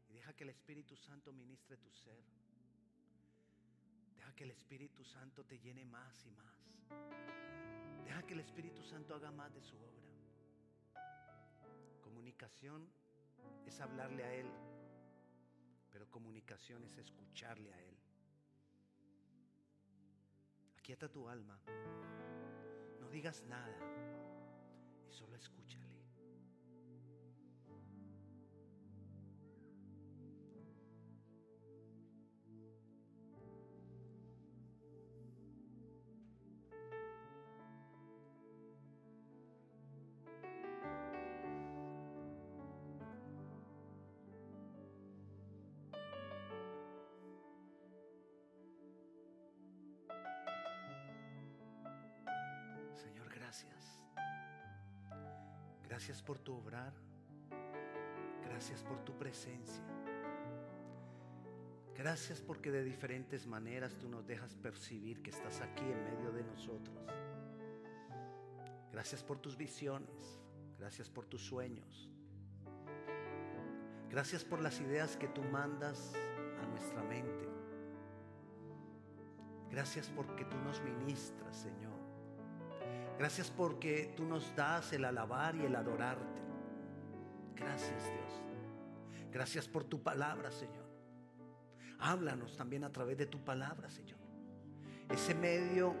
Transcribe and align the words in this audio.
Y 0.08 0.12
deja 0.14 0.32
que 0.32 0.44
el 0.44 0.50
Espíritu 0.50 0.96
Santo 0.96 1.32
ministre 1.32 1.76
tu 1.76 1.90
ser. 1.90 2.22
Deja 4.16 4.34
que 4.34 4.44
el 4.44 4.50
Espíritu 4.50 5.04
Santo 5.04 5.44
te 5.44 5.58
llene 5.58 5.84
más 5.84 6.26
y 6.26 6.30
más. 6.32 6.56
Deja 8.04 8.22
que 8.24 8.34
el 8.34 8.40
Espíritu 8.40 8.82
Santo 8.82 9.14
haga 9.14 9.30
más 9.30 9.52
de 9.54 9.62
su 9.62 9.76
obra. 9.76 10.06
Comunicación 12.02 12.88
es 13.66 13.80
hablarle 13.80 14.24
a 14.24 14.34
Él, 14.34 14.50
pero 15.96 16.10
comunicación 16.10 16.84
es 16.84 16.98
escucharle 16.98 17.72
a 17.72 17.82
Él. 17.82 17.96
Aquieta 20.76 21.08
tu 21.08 21.26
alma, 21.26 21.58
no 23.00 23.08
digas 23.08 23.42
nada 23.44 23.78
y 25.08 25.10
solo 25.10 25.34
escúchale. 25.36 25.85
Gracias 55.96 56.20
por 56.20 56.38
tu 56.38 56.54
obrar. 56.54 56.92
Gracias 58.44 58.82
por 58.82 59.02
tu 59.02 59.16
presencia. 59.16 59.82
Gracias 61.96 62.42
porque 62.42 62.70
de 62.70 62.84
diferentes 62.84 63.46
maneras 63.46 63.96
tú 63.96 64.06
nos 64.06 64.26
dejas 64.26 64.54
percibir 64.56 65.22
que 65.22 65.30
estás 65.30 65.62
aquí 65.62 65.84
en 65.84 66.04
medio 66.04 66.32
de 66.32 66.44
nosotros. 66.44 66.98
Gracias 68.92 69.24
por 69.24 69.38
tus 69.38 69.56
visiones. 69.56 70.38
Gracias 70.78 71.08
por 71.08 71.24
tus 71.24 71.40
sueños. 71.40 72.10
Gracias 74.10 74.44
por 74.44 74.60
las 74.60 74.78
ideas 74.82 75.16
que 75.16 75.28
tú 75.28 75.42
mandas 75.44 76.12
a 76.62 76.66
nuestra 76.66 77.02
mente. 77.04 77.48
Gracias 79.70 80.10
porque 80.14 80.44
tú 80.44 80.58
nos 80.58 80.78
ministras, 80.82 81.56
Señor. 81.56 81.95
Gracias 83.18 83.50
porque 83.50 84.12
tú 84.16 84.24
nos 84.24 84.54
das 84.54 84.92
el 84.92 85.04
alabar 85.04 85.56
y 85.56 85.64
el 85.64 85.74
adorarte. 85.74 86.42
Gracias 87.54 88.04
Dios. 88.04 88.42
Gracias 89.32 89.66
por 89.68 89.84
tu 89.84 90.02
palabra, 90.02 90.50
Señor. 90.50 90.84
Háblanos 91.98 92.56
también 92.56 92.84
a 92.84 92.92
través 92.92 93.16
de 93.16 93.26
tu 93.26 93.42
palabra, 93.42 93.88
Señor. 93.88 94.18
Ese 95.08 95.34
medio 95.34 95.94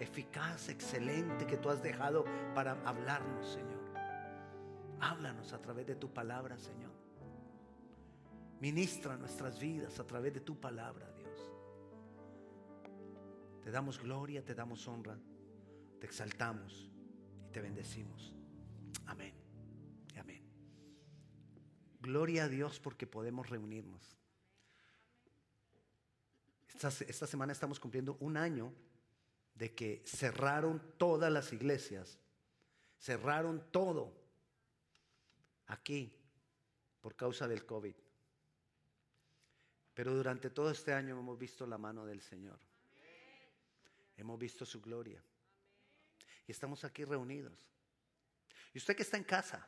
eficaz, 0.00 0.68
excelente 0.68 1.46
que 1.46 1.56
tú 1.56 1.68
has 1.68 1.82
dejado 1.82 2.24
para 2.54 2.72
hablarnos, 2.84 3.46
Señor. 3.46 3.80
Háblanos 5.00 5.52
a 5.52 5.60
través 5.60 5.86
de 5.86 5.94
tu 5.94 6.12
palabra, 6.12 6.58
Señor. 6.58 6.90
Ministra 8.60 9.16
nuestras 9.16 9.58
vidas 9.58 9.98
a 10.00 10.06
través 10.06 10.34
de 10.34 10.40
tu 10.40 10.60
palabra, 10.60 11.10
Dios. 11.12 11.50
Te 13.62 13.70
damos 13.70 13.98
gloria, 13.98 14.44
te 14.44 14.54
damos 14.54 14.86
honra, 14.88 15.16
te 16.00 16.06
exaltamos 16.06 16.90
y 17.46 17.52
te 17.52 17.60
bendecimos. 17.60 18.32
Amén. 19.06 19.34
Y 20.14 20.18
amén. 20.18 20.42
Gloria 22.00 22.44
a 22.44 22.48
Dios 22.48 22.80
porque 22.80 23.06
podemos 23.06 23.48
reunirnos. 23.48 24.16
Esta, 26.68 26.88
esta, 26.88 27.26
semana 27.26 27.52
estamos 27.52 27.78
cumpliendo 27.78 28.16
un 28.20 28.38
año 28.38 28.72
de 29.54 29.74
que 29.74 30.02
cerraron 30.06 30.82
todas 30.96 31.30
las 31.30 31.52
iglesias, 31.52 32.18
cerraron 32.98 33.62
todo 33.70 34.14
aquí 35.66 36.16
por 37.02 37.14
causa 37.14 37.46
del 37.46 37.66
COVID. 37.66 37.94
Pero 39.92 40.14
durante 40.14 40.48
todo 40.48 40.70
este 40.70 40.94
año 40.94 41.18
hemos 41.18 41.38
visto 41.38 41.66
la 41.66 41.76
mano 41.76 42.06
del 42.06 42.22
Señor. 42.22 42.58
Hemos 44.16 44.38
visto 44.38 44.64
su 44.64 44.80
gloria. 44.80 45.22
Y 46.46 46.52
estamos 46.52 46.84
aquí 46.84 47.04
reunidos. 47.04 47.70
Y 48.72 48.78
usted 48.78 48.96
que 48.96 49.02
está 49.02 49.16
en 49.16 49.24
casa, 49.24 49.66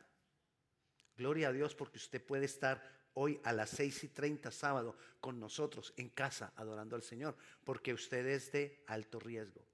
gloria 1.15 1.49
a 1.49 1.51
Dios 1.51 1.75
porque 1.75 1.97
usted 1.97 2.23
puede 2.23 2.45
estar 2.45 2.81
hoy 3.15 3.39
a 3.43 3.53
las 3.53 3.69
seis 3.69 4.03
y 4.03 4.09
treinta 4.09 4.51
sábado 4.51 4.97
con 5.19 5.39
nosotros 5.39 5.93
en 5.97 6.09
casa 6.09 6.53
adorando 6.55 6.95
al 6.95 7.03
Señor, 7.03 7.37
porque 7.63 7.93
usted 7.93 8.25
es 8.27 8.51
de 8.51 8.83
alto 8.87 9.19
riesgo. 9.19 9.65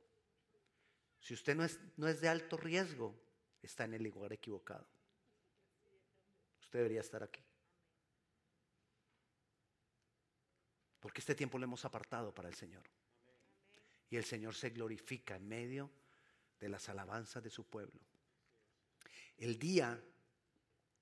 Si 1.20 1.34
usted 1.34 1.56
no 1.56 1.64
es, 1.64 1.80
no 1.98 2.08
es 2.08 2.22
de 2.22 2.30
alto 2.30 2.58
riesgo, 2.58 3.16
está 3.62 3.86
en 3.86 3.94
el 3.94 4.04
lugar 4.04 4.34
equivocado. 4.34 4.88
Usted 6.62 6.80
debería 6.80 7.02
estar 7.02 7.24
aquí. 7.24 7.44
Porque 11.00 11.22
este 11.22 11.36
tiempo 11.36 11.58
lo 11.58 11.64
hemos 11.64 11.84
apartado 11.86 12.34
para 12.34 12.50
el 12.50 12.56
Señor. 12.56 12.84
Y 14.10 14.18
el 14.18 14.26
Señor 14.26 14.54
se 14.54 14.70
glorifica 14.70 15.36
en 15.36 15.48
medio 15.48 15.90
de 16.60 16.70
las 16.70 16.90
alabanzas 16.90 17.44
de 17.44 17.50
su 17.50 17.66
pueblo. 17.66 18.00
El 19.38 19.58
día 19.58 20.02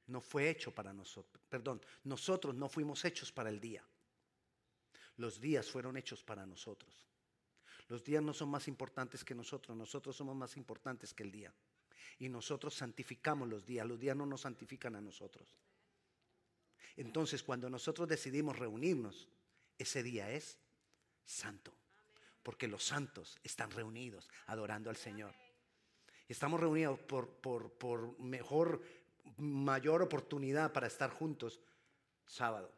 no 0.07 0.21
fue 0.21 0.49
hecho 0.49 0.73
para 0.73 0.93
nosotros, 0.93 1.43
perdón, 1.49 1.81
nosotros 2.03 2.55
no 2.55 2.69
fuimos 2.69 3.03
hechos 3.05 3.31
para 3.31 3.49
el 3.49 3.59
día. 3.59 3.83
Los 5.17 5.41
días 5.41 5.69
fueron 5.69 5.97
hechos 5.97 6.23
para 6.23 6.45
nosotros. 6.45 7.07
Los 7.87 8.03
días 8.03 8.21
no 8.21 8.33
son 8.33 8.49
más 8.49 8.67
importantes 8.67 9.23
que 9.23 9.33
nosotros, 9.33 9.75
nosotros 9.75 10.15
somos 10.15 10.35
más 10.35 10.57
importantes 10.57 11.13
que 11.13 11.23
el 11.23 11.31
día. 11.31 11.53
Y 12.19 12.29
nosotros 12.29 12.75
santificamos 12.75 13.47
los 13.47 13.65
días, 13.65 13.85
los 13.85 13.99
días 13.99 14.15
no 14.15 14.25
nos 14.25 14.41
santifican 14.41 14.95
a 14.95 15.01
nosotros. 15.01 15.57
Entonces, 16.95 17.43
cuando 17.43 17.69
nosotros 17.69 18.07
decidimos 18.07 18.57
reunirnos, 18.57 19.27
ese 19.77 20.03
día 20.03 20.31
es 20.31 20.57
santo, 21.23 21.73
porque 22.43 22.67
los 22.67 22.83
santos 22.83 23.37
están 23.43 23.71
reunidos 23.71 24.29
adorando 24.47 24.89
al 24.89 24.97
Señor. 24.97 25.33
Estamos 26.27 26.59
reunidos 26.59 26.99
por, 26.99 27.29
por, 27.29 27.71
por 27.71 28.19
mejor, 28.19 28.81
mayor 29.37 30.01
oportunidad 30.01 30.73
para 30.73 30.87
estar 30.87 31.09
juntos 31.09 31.61
sábado. 32.25 32.71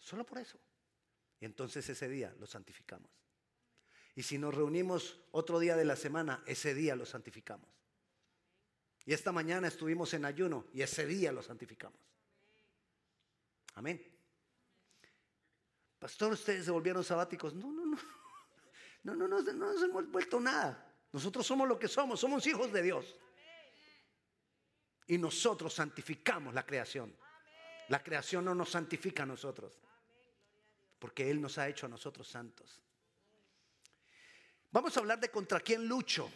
Solo 0.00 0.24
por 0.24 0.38
eso. 0.38 0.58
Y 1.40 1.44
entonces 1.44 1.88
ese 1.88 2.08
día 2.08 2.34
lo 2.38 2.46
santificamos. 2.46 3.10
Y 4.14 4.22
si 4.22 4.36
nos 4.36 4.54
reunimos 4.54 5.18
otro 5.30 5.58
día 5.58 5.74
de 5.74 5.84
la 5.84 5.96
semana, 5.96 6.42
ese 6.46 6.74
día 6.74 6.94
lo 6.94 7.06
santificamos. 7.06 7.68
Y 9.06 9.12
esta 9.14 9.32
mañana 9.32 9.68
estuvimos 9.68 10.12
en 10.14 10.24
ayuno 10.24 10.66
y 10.72 10.82
ese 10.82 11.06
día 11.06 11.32
lo 11.32 11.42
santificamos. 11.42 11.98
Amén. 13.74 14.00
Pastor, 15.98 16.32
ustedes 16.32 16.64
se 16.64 16.70
volvieron 16.70 17.02
sabáticos. 17.02 17.54
No, 17.54 17.72
no, 17.72 17.86
no. 17.86 17.98
No, 19.04 19.16
no, 19.16 19.26
no, 19.26 19.42
no 19.42 19.72
nos 19.72 19.82
hemos 19.82 20.08
vuelto 20.12 20.38
nada. 20.38 20.91
Nosotros 21.12 21.46
somos 21.46 21.68
lo 21.68 21.78
que 21.78 21.88
somos, 21.88 22.18
somos 22.18 22.46
hijos 22.46 22.72
de 22.72 22.82
Dios. 22.82 23.16
Y 25.06 25.18
nosotros 25.18 25.74
santificamos 25.74 26.54
la 26.54 26.64
creación. 26.64 27.14
La 27.88 28.02
creación 28.02 28.44
no 28.44 28.54
nos 28.54 28.70
santifica 28.70 29.24
a 29.24 29.26
nosotros. 29.26 29.78
Porque 30.98 31.30
Él 31.30 31.40
nos 31.40 31.58
ha 31.58 31.68
hecho 31.68 31.86
a 31.86 31.88
nosotros 31.88 32.26
santos. 32.28 32.80
Vamos 34.70 34.96
a 34.96 35.00
hablar 35.00 35.20
de 35.20 35.28
contra 35.28 35.60
quién 35.60 35.86
lucho. 35.86 36.30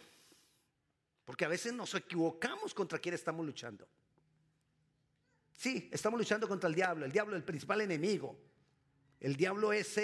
Porque 1.25 1.45
a 1.45 1.47
veces 1.47 1.73
nos 1.73 1.93
equivocamos 1.95 2.73
contra 2.73 2.99
quién 2.99 3.15
estamos 3.15 3.45
luchando. 3.45 3.87
Sí, 5.53 5.89
estamos 5.91 6.19
luchando 6.19 6.47
contra 6.47 6.69
el 6.69 6.75
diablo, 6.75 7.05
el 7.05 7.11
diablo 7.11 7.35
es 7.35 7.39
el 7.39 7.43
principal 7.43 7.81
enemigo. 7.81 8.37
El 9.19 9.35
diablo 9.35 9.73
es, 9.73 9.99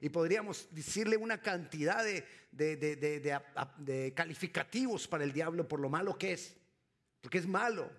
y 0.00 0.08
podríamos 0.10 0.68
decirle 0.70 1.16
una 1.16 1.40
cantidad 1.40 2.04
de, 2.04 2.24
de, 2.52 2.76
de, 2.76 3.40
de, 3.78 4.14
calificativos 4.14 5.08
para 5.08 5.24
el 5.24 5.32
diablo 5.32 5.66
por 5.66 5.80
lo 5.80 5.88
malo 5.88 6.16
que 6.16 6.34
es. 6.34 6.56
Porque 7.20 7.38
es 7.38 7.46
malo. 7.46 7.90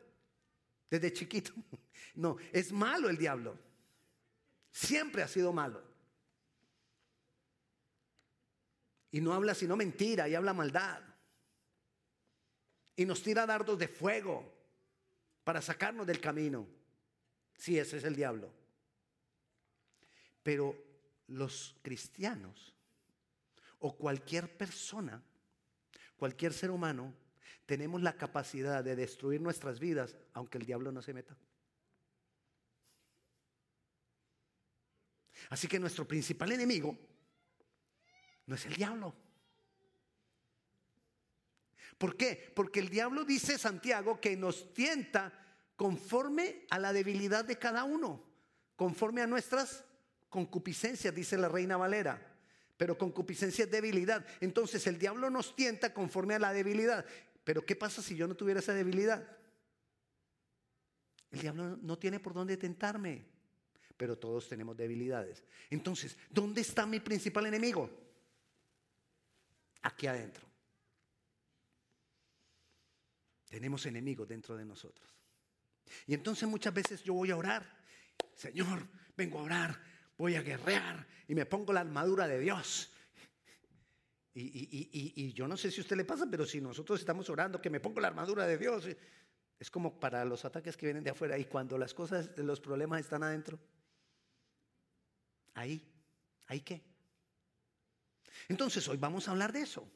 Desde 0.90 1.14
chiquito. 1.14 1.52
No, 2.14 2.38
es 2.54 2.72
malo 2.72 3.10
el 3.10 3.18
diablo. 3.18 3.60
Siempre 4.72 5.22
ha 5.22 5.28
sido 5.28 5.52
malo. 5.52 5.84
Y 9.12 9.20
no 9.20 9.34
habla 9.34 9.54
sino 9.54 9.76
mentira 9.76 10.30
y 10.30 10.36
habla 10.36 10.54
maldad. 10.54 11.02
Y 12.96 13.06
nos 13.06 13.22
tira 13.22 13.46
dardos 13.46 13.78
de 13.78 13.90
fuego 13.90 14.50
para 15.44 15.62
sacarnos 15.62 16.08
del 16.08 16.22
camino. 16.22 16.66
Sí, 17.58 17.78
ese 17.78 17.98
es 17.98 18.06
el 18.06 18.16
diablo. 18.16 18.54
Pero 20.46 20.78
los 21.26 21.76
cristianos 21.82 22.76
o 23.80 23.98
cualquier 23.98 24.56
persona, 24.56 25.20
cualquier 26.16 26.54
ser 26.54 26.70
humano, 26.70 27.16
tenemos 27.66 28.04
la 28.04 28.16
capacidad 28.16 28.84
de 28.84 28.96
destruir 28.96 29.42
nuestras 29.42 29.80
vidas 29.80 30.16
aunque 30.34 30.60
el 30.60 30.68
diablo 30.68 30.92
no 30.92 31.02
se 31.02 31.16
meta. 31.16 31.36
Así 35.50 35.68
que 35.68 35.80
nuestro 35.80 36.08
principal 36.08 36.52
enemigo 36.52 36.96
no 38.46 38.54
es 38.54 38.68
el 38.68 38.76
diablo. 38.76 39.16
¿Por 41.98 42.18
qué? 42.18 42.54
Porque 42.56 42.82
el 42.82 42.90
diablo 42.90 43.26
dice 43.26 43.58
Santiago 43.58 44.22
que 44.22 44.38
nos 44.38 44.76
tienta 44.76 45.34
conforme 45.76 46.68
a 46.70 46.78
la 46.78 46.94
debilidad 46.94 47.46
de 47.46 47.58
cada 47.58 47.84
uno, 47.84 48.24
conforme 48.76 49.24
a 49.24 49.28
nuestras 49.28 49.84
concupiscencias, 50.36 51.16
dice 51.16 51.38
la 51.38 51.48
reina 51.48 51.78
Valera. 51.78 52.20
Pero 52.76 52.98
concupiscencia 52.98 53.64
es 53.64 53.72
debilidad. 53.72 54.26
Entonces 54.42 54.86
el 54.86 55.00
diablo 55.00 55.30
nos 55.30 55.56
tienta 55.56 55.94
conforme 55.94 56.36
a 56.36 56.40
la 56.40 56.52
debilidad. 56.52 57.06
Pero 57.46 57.66
¿qué 57.66 57.78
pasa 57.78 58.02
si 58.02 58.18
yo 58.18 58.28
no 58.28 58.36
tuviera 58.36 58.60
esa 58.60 58.74
debilidad? 58.74 59.26
El 61.32 61.40
diablo 61.40 61.78
no 61.82 61.98
tiene 61.98 62.20
por 62.20 62.34
dónde 62.34 62.58
tentarme. 62.58 63.24
Pero 63.96 64.18
todos 64.18 64.50
tenemos 64.50 64.76
debilidades. 64.76 65.42
Entonces, 65.70 66.18
¿dónde 66.30 66.60
está 66.60 66.86
mi 66.86 67.00
principal 67.00 67.46
enemigo? 67.46 67.90
Aquí 69.84 70.06
adentro. 70.08 70.46
Tenemos 73.48 73.86
enemigos 73.86 74.28
dentro 74.28 74.58
de 74.58 74.66
nosotros. 74.66 75.10
Y 76.08 76.14
entonces 76.14 76.50
muchas 76.50 76.74
veces 76.74 77.02
yo 77.04 77.14
voy 77.14 77.32
a 77.32 77.38
orar. 77.38 77.66
Señor, 78.34 78.86
vengo 79.16 79.40
a 79.40 79.44
orar, 79.44 79.95
voy 80.18 80.36
a 80.36 80.42
guerrear 80.42 81.06
y 81.28 81.36
me 81.36 81.46
pongo 81.46 81.74
la 81.74 81.82
armadura 81.82 82.28
de 82.28 82.40
Dios. 82.40 82.92
Y, 84.38 85.32
yo 85.32 85.48
no 85.48 85.56
sé 85.56 85.72
si 85.72 85.80
a 85.80 85.84
usted 85.84 85.96
le 85.96 86.04
pasa, 86.04 86.28
pero 86.30 86.46
si 86.46 86.60
nosotros 86.60 87.00
estamos 87.00 87.30
orando, 87.30 87.62
que 87.62 87.70
me 87.70 87.80
pongo 87.80 88.02
la 88.02 88.10
armadura 88.10 88.46
de 88.46 88.58
Dios, 88.58 88.86
es 89.58 89.72
como 89.72 89.98
para 89.98 90.26
los 90.26 90.44
ataques 90.44 90.76
que 90.76 90.88
vienen 90.88 91.04
de 91.04 91.12
afuera. 91.12 91.38
Y 91.38 91.46
cuando 91.46 91.78
las 91.78 91.94
cosas, 91.94 92.30
los 92.38 92.60
problemas 92.60 93.00
están 93.00 93.24
adentro, 93.24 93.58
ahí, 95.54 95.82
¿ahí 96.48 96.60
qué? 96.62 96.84
Entonces 98.50 98.86
hoy 98.90 98.98
vamos 98.98 99.28
a 99.28 99.32
hablar 99.32 99.54
de 99.54 99.62
eso. 99.62 99.90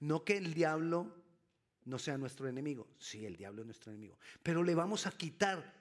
No 0.00 0.24
que 0.24 0.36
el 0.36 0.52
diablo 0.52 1.14
no 1.84 1.98
sea 1.98 2.18
nuestro 2.18 2.46
enemigo. 2.46 2.88
Sí, 2.98 3.24
el 3.24 3.36
diablo 3.36 3.62
es 3.62 3.66
nuestro 3.66 3.90
enemigo. 3.90 4.18
Pero 4.42 4.62
le 4.62 4.74
vamos 4.74 5.06
a 5.06 5.12
quitar 5.12 5.74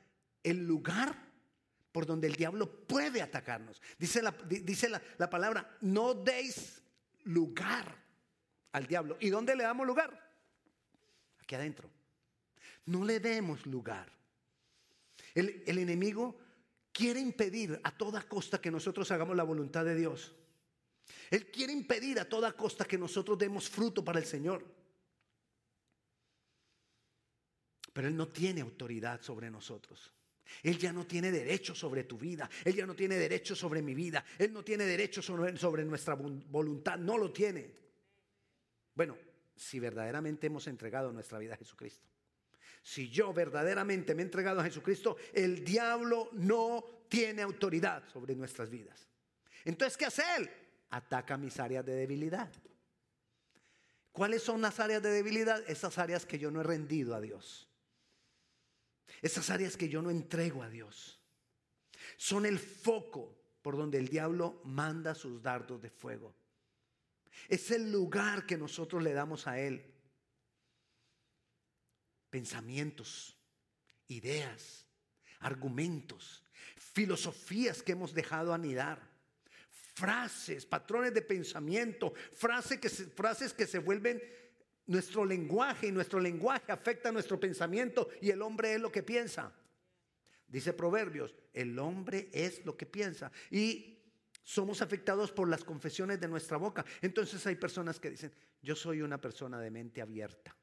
el 0.44 0.66
lugar 0.66 1.29
por 1.92 2.06
donde 2.06 2.28
el 2.28 2.36
diablo 2.36 2.70
puede 2.86 3.22
atacarnos. 3.22 3.82
Dice 3.98 4.22
la, 4.22 4.32
dice 4.48 4.90
la, 4.90 5.30
palabra, 5.30 5.78
no 5.82 6.14
deis 6.14 6.82
lugar 7.24 7.96
al 8.72 8.86
diablo. 8.86 9.18
¿Y 9.20 9.30
dónde 9.30 9.56
le 9.56 9.64
damos 9.64 9.88
lugar? 9.88 10.32
Aquí 11.40 11.56
adentro. 11.56 11.90
No 12.86 13.04
le 13.04 13.20
demos 13.20 13.66
lugar. 13.66 14.12
El, 15.34 15.64
el, 15.66 15.78
enemigo 15.78 16.40
quiere 16.92 17.20
impedir 17.20 17.80
a 17.84 17.96
toda 17.96 18.22
costa 18.24 18.60
que 18.60 18.72
nosotros 18.72 19.12
hagamos 19.12 19.36
la 19.36 19.44
voluntad 19.44 19.86
de 19.86 19.96
Dios. 19.96 20.36
Él 21.32 21.50
quiere 21.52 21.74
impedir 21.74 22.20
a 22.20 22.28
toda 22.28 22.54
costa 22.54 22.86
que 22.86 22.98
nosotros 22.98 23.38
demos 23.38 23.70
fruto 23.70 24.04
para 24.04 24.20
el 24.20 24.26
Señor. 24.26 24.66
Pero 27.94 28.08
Él 28.08 28.16
no 28.16 28.28
tiene 28.28 28.62
autoridad 28.62 29.22
sobre 29.22 29.50
nosotros. 29.50 30.12
Él 30.64 30.78
ya 30.78 30.92
no 30.92 31.06
tiene 31.06 31.32
derecho 31.32 31.74
sobre 31.76 32.04
tu 32.04 32.18
vida. 32.18 32.50
Él 32.64 32.76
ya 32.76 32.86
no 32.86 32.96
tiene 32.96 33.16
derecho 33.18 33.56
sobre 33.56 33.82
mi 33.82 33.94
vida. 33.94 34.24
Él 34.38 34.52
no 34.54 34.64
tiene 34.64 34.86
derecho 34.86 35.22
sobre, 35.22 35.86
nuestra 35.86 36.16
voluntad. 36.16 36.98
No 36.98 37.18
lo 37.18 37.32
tiene. 37.32 37.72
Bueno, 38.94 39.18
si 39.56 39.80
verdaderamente 39.80 40.48
hemos 40.48 40.68
entregado 40.68 41.12
nuestra 41.12 41.40
vida 41.40 41.54
a 41.54 41.58
Jesucristo. 41.58 42.08
Si 42.82 43.10
yo 43.10 43.34
verdaderamente 43.34 44.16
me 44.16 44.22
he 44.22 44.26
entregado 44.26 44.62
a 44.62 44.64
Jesucristo, 44.64 45.18
el 45.34 45.64
diablo 45.64 46.30
no 46.34 46.84
tiene 47.08 47.42
autoridad 47.42 48.08
sobre 48.08 48.36
nuestras 48.36 48.70
vidas. 48.70 49.08
Entonces, 49.66 49.98
¿qué 49.98 50.06
hace 50.06 50.24
él? 50.38 50.50
Ataca 50.90 51.38
mis 51.38 51.60
áreas 51.60 51.86
de 51.86 51.94
debilidad. 51.94 52.50
¿Cuáles 54.12 54.42
son 54.42 54.62
las 54.62 54.80
áreas 54.80 55.02
de 55.02 55.12
debilidad? 55.12 55.64
Esas 55.70 55.98
áreas 55.98 56.26
que 56.26 56.40
yo 56.40 56.52
no 56.52 56.62
he 56.62 56.64
rendido 56.64 57.16
a 57.16 57.22
Dios. 57.22 57.69
Esas 59.22 59.50
áreas 59.50 59.76
que 59.76 59.90
yo 59.90 60.02
no 60.02 60.10
entrego 60.10 60.64
a 60.64 60.70
Dios 60.70 61.20
son 62.18 62.46
el 62.46 62.60
foco 62.60 63.38
por 63.62 63.78
donde 63.78 63.98
el 63.98 64.08
diablo 64.08 64.62
manda 64.64 65.16
sus 65.16 65.42
dardos 65.42 65.82
de 65.82 65.90
fuego. 65.90 66.36
Es 67.48 67.72
el 67.72 67.92
lugar 67.92 68.46
que 68.46 68.58
nosotros 68.58 69.04
le 69.04 69.14
damos 69.14 69.48
a 69.48 69.60
Él. 69.60 69.86
Pensamientos, 72.30 73.38
ideas, 74.08 74.86
argumentos, 75.40 76.44
filosofías 76.78 77.82
que 77.82 77.94
hemos 77.94 78.14
dejado 78.14 78.54
anidar, 78.54 79.10
frases, 79.70 80.66
patrones 80.66 81.14
de 81.14 81.22
pensamiento, 81.22 82.14
frases 82.34 82.80
que 82.80 82.90
se, 82.90 83.06
frases 83.08 83.54
que 83.54 83.68
se 83.68 83.80
vuelven 83.80 84.22
nuestro 84.90 85.24
lenguaje 85.24 85.88
y 85.88 85.92
nuestro 85.92 86.20
lenguaje 86.20 86.72
afecta 86.72 87.12
nuestro 87.12 87.40
pensamiento 87.40 88.10
y 88.22 88.32
el 88.32 88.42
hombre 88.42 88.74
es 88.74 88.82
lo 88.82 88.92
que 88.92 89.04
piensa. 89.04 89.54
Dice 90.48 90.74
Proverbios, 90.74 91.36
el 91.54 91.78
hombre 91.78 92.30
es 92.34 92.66
lo 92.66 92.76
que 92.76 92.88
piensa. 92.88 93.32
Y 93.52 94.00
somos 94.44 94.82
afectados 94.82 95.32
por 95.32 95.48
las 95.48 95.64
confesiones 95.64 96.20
de 96.20 96.28
nuestra 96.28 96.58
boca. 96.58 96.84
Entonces 97.04 97.46
hay 97.46 97.56
personas 97.56 98.00
que 98.00 98.10
dicen, 98.10 98.34
yo 98.64 98.76
soy 98.76 99.04
una 99.04 99.22
persona 99.22 99.60
de 99.60 99.70
mente 99.70 100.02
abierta. 100.02 100.56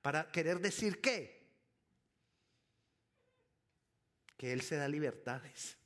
Para 0.00 0.32
querer 0.32 0.58
decir 0.58 1.02
qué? 1.02 1.46
Que 4.34 4.50
Él 4.50 4.62
se 4.62 4.76
da 4.76 4.88
libertades. 4.88 5.76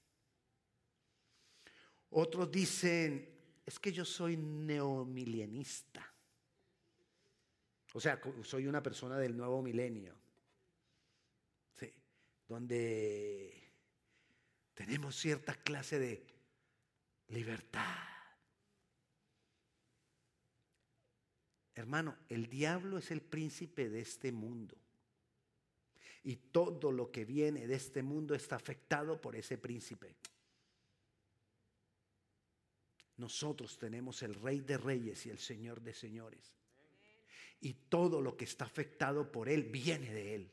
Otros 2.11 2.49
dicen, 2.49 3.29
es 3.67 3.81
que 3.81 3.91
yo 3.91 4.05
soy 4.05 4.37
neomilienista. 4.37 6.12
O 7.95 8.01
sea, 8.01 8.21
soy 8.43 8.67
una 8.67 8.83
persona 8.83 9.19
del 9.19 9.37
nuevo 9.37 9.63
milenio. 9.63 10.15
Donde 12.49 13.73
tenemos 14.75 15.17
cierta 15.17 15.55
clase 15.55 15.99
de 15.99 16.27
libertad. 17.29 17.97
Hermano, 21.75 22.19
el 22.29 22.49
diablo 22.49 22.99
es 22.99 23.11
el 23.11 23.23
príncipe 23.23 23.89
de 23.89 24.01
este 24.01 24.33
mundo. 24.33 24.77
Y 26.25 26.37
todo 26.37 26.93
lo 26.93 27.11
que 27.11 27.25
viene 27.25 27.67
de 27.67 27.75
este 27.75 28.03
mundo 28.03 28.35
está 28.35 28.57
afectado 28.57 29.21
por 29.21 29.35
ese 29.35 29.57
príncipe. 29.57 30.15
Nosotros 33.17 33.79
tenemos 33.79 34.23
el 34.23 34.35
rey 34.35 34.61
de 34.61 34.77
reyes 34.77 35.25
y 35.27 35.31
el 35.31 35.39
señor 35.39 35.81
de 35.81 35.95
señores 35.95 36.53
y 37.63 37.75
todo 37.75 38.21
lo 38.21 38.37
que 38.37 38.45
está 38.45 38.65
afectado 38.65 39.31
por 39.31 39.49
Él 39.49 39.63
viene 39.63 40.13
de 40.13 40.35
Él. 40.35 40.53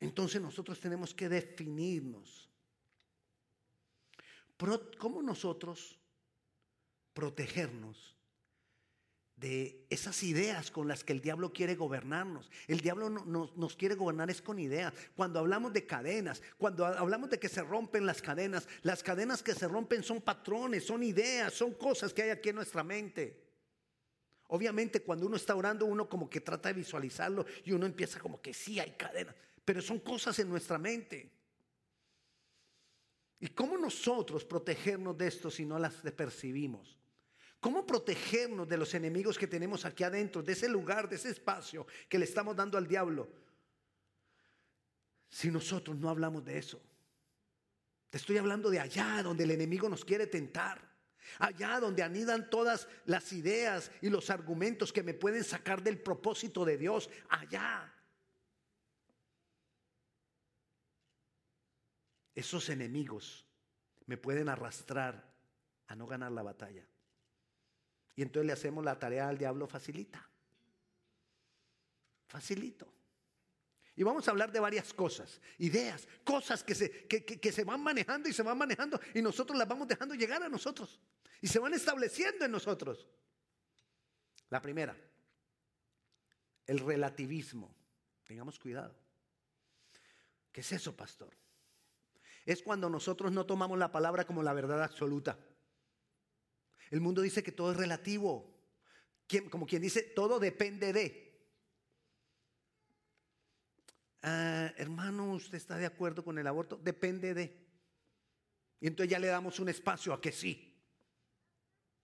Entonces 0.00 0.42
nosotros 0.42 0.78
tenemos 0.80 1.14
que 1.14 1.28
definirnos. 1.28 2.50
¿Cómo 4.98 5.22
nosotros 5.22 5.98
protegernos 7.14 8.14
de 9.36 9.86
esas 9.90 10.22
ideas 10.22 10.70
con 10.70 10.88
las 10.88 11.04
que 11.04 11.12
el 11.12 11.20
diablo 11.20 11.52
quiere 11.52 11.76
gobernarnos? 11.76 12.50
El 12.66 12.80
diablo 12.80 13.08
nos 13.08 13.76
quiere 13.76 13.94
gobernar 13.94 14.28
es 14.28 14.42
con 14.42 14.58
ideas. 14.58 14.92
Cuando 15.14 15.38
hablamos 15.38 15.72
de 15.72 15.86
cadenas, 15.86 16.42
cuando 16.58 16.84
hablamos 16.84 17.30
de 17.30 17.38
que 17.38 17.48
se 17.48 17.62
rompen 17.62 18.06
las 18.06 18.20
cadenas, 18.20 18.68
las 18.82 19.04
cadenas 19.04 19.40
que 19.40 19.54
se 19.54 19.68
rompen 19.68 20.02
son 20.02 20.20
patrones, 20.20 20.84
son 20.84 21.04
ideas, 21.04 21.54
son 21.54 21.74
cosas 21.74 22.12
que 22.12 22.22
hay 22.22 22.30
aquí 22.30 22.48
en 22.48 22.56
nuestra 22.56 22.82
mente. 22.82 23.45
Obviamente 24.48 25.02
cuando 25.02 25.26
uno 25.26 25.36
está 25.36 25.54
orando, 25.54 25.86
uno 25.86 26.08
como 26.08 26.30
que 26.30 26.40
trata 26.40 26.68
de 26.68 26.74
visualizarlo 26.74 27.44
y 27.64 27.72
uno 27.72 27.86
empieza 27.86 28.20
como 28.20 28.40
que 28.40 28.54
sí, 28.54 28.78
hay 28.78 28.92
cadenas, 28.92 29.34
pero 29.64 29.82
son 29.82 30.00
cosas 30.00 30.38
en 30.38 30.48
nuestra 30.48 30.78
mente. 30.78 31.32
¿Y 33.40 33.48
cómo 33.48 33.76
nosotros 33.76 34.44
protegernos 34.44 35.16
de 35.18 35.26
esto 35.26 35.50
si 35.50 35.64
no 35.64 35.78
las 35.78 35.94
percibimos? 35.94 36.96
¿Cómo 37.60 37.84
protegernos 37.84 38.68
de 38.68 38.76
los 38.76 38.94
enemigos 38.94 39.36
que 39.36 39.46
tenemos 39.46 39.84
aquí 39.84 40.04
adentro, 40.04 40.42
de 40.42 40.52
ese 40.52 40.68
lugar, 40.68 41.08
de 41.08 41.16
ese 41.16 41.30
espacio 41.30 41.86
que 42.08 42.18
le 42.18 42.24
estamos 42.24 42.54
dando 42.54 42.78
al 42.78 42.86
diablo? 42.86 43.28
Si 45.28 45.50
nosotros 45.50 45.96
no 45.96 46.08
hablamos 46.08 46.44
de 46.44 46.58
eso. 46.58 46.80
Te 48.08 48.18
estoy 48.18 48.38
hablando 48.38 48.70
de 48.70 48.78
allá 48.78 49.20
donde 49.22 49.44
el 49.44 49.50
enemigo 49.50 49.88
nos 49.88 50.04
quiere 50.04 50.26
tentar. 50.26 50.85
Allá 51.38 51.80
donde 51.80 52.02
anidan 52.02 52.50
todas 52.50 52.88
las 53.04 53.32
ideas 53.32 53.90
y 54.00 54.10
los 54.10 54.30
argumentos 54.30 54.92
que 54.92 55.02
me 55.02 55.14
pueden 55.14 55.44
sacar 55.44 55.82
del 55.82 56.00
propósito 56.00 56.64
de 56.64 56.76
Dios. 56.76 57.10
Allá. 57.28 57.92
Esos 62.34 62.68
enemigos 62.68 63.46
me 64.06 64.16
pueden 64.16 64.48
arrastrar 64.48 65.32
a 65.86 65.94
no 65.94 66.06
ganar 66.06 66.32
la 66.32 66.42
batalla. 66.42 66.86
Y 68.14 68.22
entonces 68.22 68.46
le 68.46 68.52
hacemos 68.52 68.84
la 68.84 68.98
tarea 68.98 69.28
al 69.28 69.38
diablo 69.38 69.66
facilita. 69.66 70.28
Facilito. 72.26 72.92
Y 73.94 74.02
vamos 74.02 74.28
a 74.28 74.30
hablar 74.30 74.52
de 74.52 74.60
varias 74.60 74.92
cosas, 74.92 75.40
ideas, 75.58 76.06
cosas 76.22 76.62
que 76.62 76.74
se, 76.74 77.06
que, 77.06 77.52
se 77.52 77.64
van 77.64 77.82
manejando 77.82 78.28
y 78.28 78.32
se 78.34 78.42
van 78.42 78.58
manejando 78.58 79.00
y 79.14 79.22
nosotros 79.22 79.58
las 79.58 79.66
vamos 79.66 79.88
dejando 79.88 80.14
llegar 80.14 80.42
a 80.42 80.48
nosotros 80.50 81.00
y 81.40 81.48
se 81.48 81.58
van 81.58 81.74
estableciendo 81.74 82.44
en 82.44 82.52
nosotros. 82.52 83.06
La 84.48 84.62
primera, 84.62 84.96
el 86.66 86.78
relativismo. 86.78 87.74
Tengamos 88.24 88.58
cuidado. 88.58 88.94
¿Qué 90.52 90.60
es 90.60 90.72
eso, 90.72 90.96
pastor? 90.96 91.36
Es 92.44 92.62
cuando 92.62 92.88
nosotros 92.88 93.32
no 93.32 93.46
tomamos 93.46 93.78
la 93.78 93.92
palabra 93.92 94.24
como 94.24 94.42
la 94.42 94.52
verdad 94.52 94.82
absoluta. 94.82 95.38
El 96.90 97.00
mundo 97.00 97.22
dice 97.22 97.42
que 97.42 97.52
todo 97.52 97.72
es 97.72 97.76
relativo. 97.76 98.56
Como 99.50 99.66
quien 99.66 99.82
dice, 99.82 100.02
todo 100.02 100.38
depende 100.38 100.92
de. 100.92 101.26
Ah, 104.22 104.72
hermano, 104.76 105.32
¿usted 105.32 105.56
está 105.56 105.76
de 105.76 105.86
acuerdo 105.86 106.24
con 106.24 106.38
el 106.38 106.46
aborto? 106.46 106.76
Depende 106.76 107.34
de. 107.34 107.66
Y 108.80 108.86
entonces 108.86 109.10
ya 109.10 109.18
le 109.18 109.28
damos 109.28 109.58
un 109.58 109.68
espacio 109.68 110.12
a 110.12 110.20
que 110.20 110.32
sí. 110.32 110.75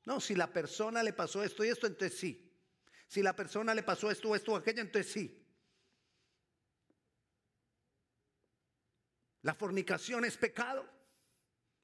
No, 0.04 0.20
si 0.20 0.34
la 0.34 0.52
persona 0.52 1.02
le 1.02 1.12
pasó 1.12 1.42
esto 1.42 1.64
y 1.64 1.68
esto, 1.68 1.86
entonces 1.86 2.18
sí. 2.18 2.52
Si 3.06 3.22
la 3.22 3.36
persona 3.36 3.74
le 3.74 3.82
pasó 3.82 4.10
esto, 4.10 4.34
esto 4.34 4.52
o 4.52 4.56
aquello, 4.56 4.80
entonces 4.80 5.12
sí. 5.12 5.46
La 9.42 9.54
fornicación 9.54 10.24
es 10.24 10.36
pecado. 10.36 10.88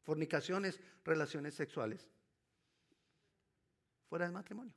Fornicación 0.03 0.65
es 0.65 0.81
relaciones 1.05 1.55
sexuales 1.55 2.09
fuera 4.09 4.25
del 4.25 4.33
matrimonio. 4.33 4.73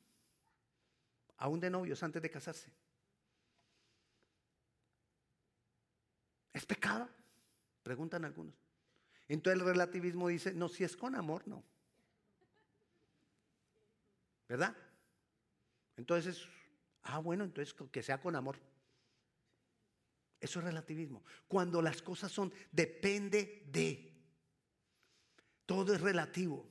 Aún 1.38 1.60
de 1.60 1.70
novios 1.70 2.04
antes 2.04 2.22
de 2.22 2.30
casarse. 2.30 2.72
¿Es 6.54 6.66
pecado? 6.66 7.10
Preguntan 7.82 8.26
algunos. 8.26 8.56
Entonces 9.28 9.62
el 9.62 9.66
relativismo 9.66 10.28
dice, 10.28 10.54
no, 10.54 10.68
si 10.68 10.84
es 10.84 10.98
con 10.98 11.16
amor, 11.16 11.48
no. 11.48 11.64
¿Verdad? 14.52 14.76
Entonces, 15.96 16.46
ah, 17.04 17.20
bueno, 17.20 17.46
entonces 17.46 17.74
que 17.90 18.04
sea 18.04 18.20
con 18.20 18.36
amor. 18.36 18.60
Eso 20.42 20.60
es 20.60 20.66
relativismo. 20.66 21.24
Cuando 21.48 21.82
las 21.82 22.02
cosas 22.02 22.34
son, 22.34 22.54
depende 22.70 23.64
de. 23.72 24.12
Todo 25.66 25.94
es 25.94 26.02
relativo. 26.02 26.70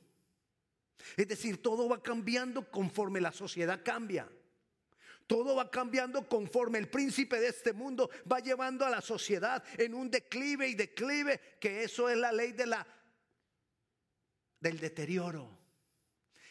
Es 1.16 1.26
decir, 1.26 1.62
todo 1.62 1.88
va 1.88 2.02
cambiando 2.02 2.70
conforme 2.70 3.18
la 3.18 3.32
sociedad 3.32 3.82
cambia. 3.82 4.30
Todo 5.26 5.56
va 5.56 5.70
cambiando 5.70 6.28
conforme 6.28 6.76
el 6.76 6.90
príncipe 6.90 7.40
de 7.40 7.48
este 7.48 7.72
mundo 7.72 8.10
va 8.30 8.40
llevando 8.40 8.84
a 8.84 8.90
la 8.90 9.00
sociedad 9.00 9.64
en 9.78 9.94
un 9.94 10.10
declive 10.10 10.68
y 10.68 10.74
declive, 10.74 11.56
que 11.58 11.82
eso 11.82 12.10
es 12.10 12.18
la 12.18 12.30
ley 12.30 12.52
de 12.52 12.66
la 12.66 12.86
del 14.60 14.78
deterioro. 14.78 15.59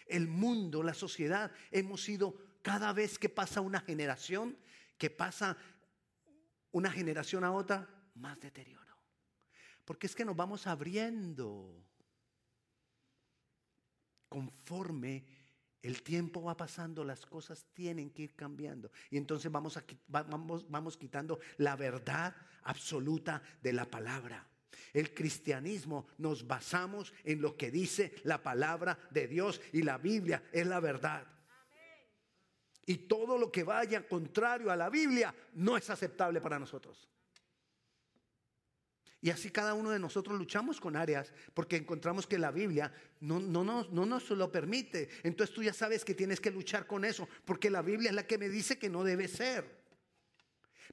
El 0.09 0.27
mundo, 0.27 0.83
la 0.83 0.93
sociedad, 0.93 1.51
hemos 1.71 2.03
sido 2.03 2.35
cada 2.61 2.91
vez 2.93 3.17
que 3.17 3.29
pasa 3.29 3.61
una 3.61 3.79
generación, 3.79 4.57
que 4.97 5.09
pasa 5.09 5.57
una 6.71 6.91
generación 6.91 7.43
a 7.43 7.51
otra, 7.51 7.87
más 8.15 8.39
deterioro. 8.39 8.79
Porque 9.85 10.07
es 10.07 10.15
que 10.15 10.25
nos 10.25 10.35
vamos 10.35 10.67
abriendo 10.67 11.83
conforme 14.27 15.25
el 15.81 16.03
tiempo 16.03 16.43
va 16.43 16.57
pasando, 16.57 17.03
las 17.03 17.25
cosas 17.25 17.65
tienen 17.73 18.09
que 18.11 18.23
ir 18.23 18.35
cambiando. 18.35 18.91
Y 19.09 19.17
entonces 19.17 19.51
vamos, 19.51 19.79
vamos 20.07 20.97
quitando 20.97 21.39
la 21.57 21.75
verdad 21.75 22.35
absoluta 22.63 23.41
de 23.61 23.73
la 23.73 23.85
palabra. 23.85 24.45
El 24.93 25.13
cristianismo 25.13 26.07
nos 26.17 26.45
basamos 26.45 27.13
en 27.23 27.41
lo 27.41 27.55
que 27.55 27.71
dice 27.71 28.13
la 28.23 28.41
palabra 28.41 28.97
de 29.11 29.27
Dios 29.27 29.61
y 29.73 29.83
la 29.83 29.97
Biblia 29.97 30.43
es 30.51 30.65
la 30.65 30.79
verdad. 30.79 31.27
Y 32.85 32.97
todo 33.07 33.37
lo 33.37 33.51
que 33.51 33.63
vaya 33.63 34.07
contrario 34.07 34.71
a 34.71 34.75
la 34.75 34.89
Biblia 34.89 35.33
no 35.53 35.77
es 35.77 35.89
aceptable 35.89 36.41
para 36.41 36.57
nosotros. 36.57 37.07
Y 39.21 39.29
así 39.29 39.51
cada 39.51 39.73
uno 39.73 39.91
de 39.91 39.99
nosotros 39.99 40.37
luchamos 40.37 40.79
con 40.79 40.95
áreas 40.95 41.33
porque 41.53 41.75
encontramos 41.75 42.25
que 42.25 42.39
la 42.39 42.51
Biblia 42.51 42.93
no, 43.19 43.39
no, 43.39 43.63
no, 43.63 43.83
no 43.91 44.05
nos 44.05 44.29
lo 44.29 44.51
permite. 44.51 45.09
Entonces 45.23 45.53
tú 45.53 45.61
ya 45.61 45.73
sabes 45.73 46.05
que 46.05 46.15
tienes 46.15 46.39
que 46.39 46.51
luchar 46.51 46.87
con 46.87 47.03
eso 47.03 47.27
porque 47.43 47.69
la 47.69 47.81
Biblia 47.81 48.09
es 48.09 48.15
la 48.15 48.25
que 48.25 48.37
me 48.37 48.47
dice 48.47 48.79
que 48.79 48.89
no 48.89 49.03
debe 49.03 49.27
ser. 49.27 49.78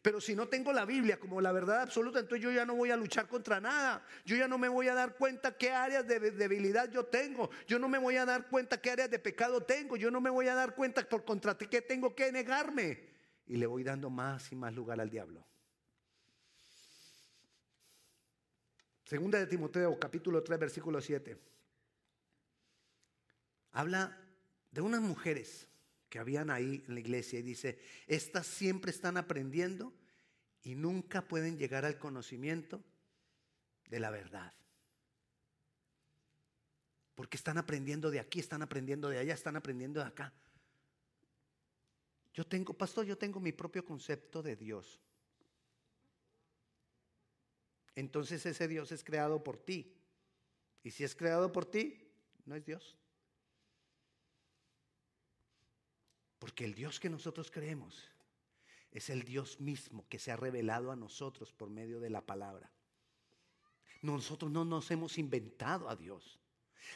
Pero 0.03 0.21
si 0.21 0.35
no 0.35 0.49
tengo 0.49 0.73
la 0.73 0.85
Biblia 0.85 1.19
como 1.19 1.41
la 1.41 1.53
verdad 1.53 1.83
absoluta, 1.83 2.21
entonces 2.21 2.43
yo 2.43 2.53
ya 2.53 2.65
no 2.65 2.75
voy 2.75 2.91
a 2.91 2.97
luchar 2.97 3.27
contra 3.29 3.61
nada. 3.61 4.05
Yo 4.25 4.37
ya 4.37 4.47
no 4.47 4.59
me 4.59 4.69
voy 4.69 4.89
a 4.89 4.95
dar 4.95 5.17
cuenta 5.17 5.57
qué 5.57 5.71
áreas 5.71 6.07
de 6.07 6.31
debilidad 6.33 6.91
yo 6.91 7.07
tengo. 7.07 7.51
Yo 7.67 7.79
no 7.79 7.89
me 7.89 7.99
voy 7.99 8.17
a 8.17 8.25
dar 8.25 8.49
cuenta 8.49 8.81
qué 8.81 8.91
áreas 8.91 9.11
de 9.11 9.19
pecado 9.19 9.63
tengo. 9.63 9.97
Yo 9.97 10.11
no 10.11 10.21
me 10.21 10.31
voy 10.31 10.49
a 10.49 10.55
dar 10.55 10.75
cuenta 10.75 11.09
por 11.09 11.25
contra 11.25 11.57
qué 11.57 11.83
tengo 11.83 12.15
que 12.15 12.31
negarme. 12.31 13.09
Y 13.47 13.57
le 13.57 13.67
voy 13.67 13.85
dando 13.85 14.11
más 14.11 14.53
y 14.53 14.57
más 14.57 14.75
lugar 14.75 15.01
al 15.01 15.11
diablo. 15.11 15.47
Segunda 19.05 19.39
de 19.39 19.47
Timoteo, 19.47 19.99
capítulo 19.99 20.43
3, 20.43 20.59
versículo 20.59 21.01
7. 21.01 21.41
Habla 23.73 24.19
de 24.73 24.81
unas 24.81 25.01
mujeres 25.01 25.69
que 26.17 26.21
habían 26.21 26.49
ahí 26.49 26.83
en 26.89 26.95
la 26.95 27.01
iglesia 27.01 27.41
y 27.41 27.43
dice, 27.43 27.79
estas 28.07 28.47
siempre 28.47 28.91
están 28.91 29.19
aprendiendo 29.19 29.93
y 30.63 30.75
nunca 30.75 31.29
pueden 31.29 31.59
llegar 31.59 31.85
al 31.85 31.99
conocimiento 31.99 32.83
de 33.91 34.01
la 34.01 34.09
verdad. 34.09 34.55
Porque 37.15 37.37
están 37.37 37.59
aprendiendo 37.59 38.11
de 38.11 38.19
aquí, 38.19 38.41
están 38.41 38.63
aprendiendo 38.63 39.11
de 39.11 39.19
allá, 39.19 39.35
están 39.35 39.57
aprendiendo 39.57 40.01
de 40.01 40.07
acá. 40.07 40.33
Yo 42.33 42.47
tengo, 42.47 42.73
pastor, 42.73 43.05
yo 43.05 43.19
tengo 43.19 43.39
mi 43.39 43.53
propio 43.53 43.85
concepto 43.85 44.43
de 44.43 44.57
Dios 44.57 45.03
entonces 47.95 48.45
ese 48.45 48.69
Dios 48.69 48.93
es 48.93 49.03
creado 49.03 49.43
por 49.43 49.57
ti. 49.57 49.95
Y 50.85 50.91
si 50.91 51.03
es 51.03 51.17
creado 51.17 51.51
por 51.51 51.65
ti, 51.65 51.99
no 52.45 52.55
es 52.55 52.65
Dios. 52.65 52.97
Porque 56.39 56.65
el 56.65 56.75
Dios 56.75 57.01
que 57.01 57.09
nosotros 57.09 57.51
creemos 57.51 58.11
es 58.91 59.11
el 59.11 59.23
Dios 59.25 59.61
mismo 59.61 60.07
que 60.09 60.19
se 60.19 60.33
ha 60.33 60.37
revelado 60.37 60.91
a 60.91 60.97
nosotros 60.97 61.53
por 61.53 61.71
medio 61.71 62.01
de 62.01 62.11
la 62.11 62.25
palabra. 62.25 62.71
Nosotros 64.03 64.51
no 64.51 64.65
nos 64.65 64.91
hemos 64.91 65.19
inventado 65.19 65.89
a 65.89 65.97
Dios. 65.97 66.39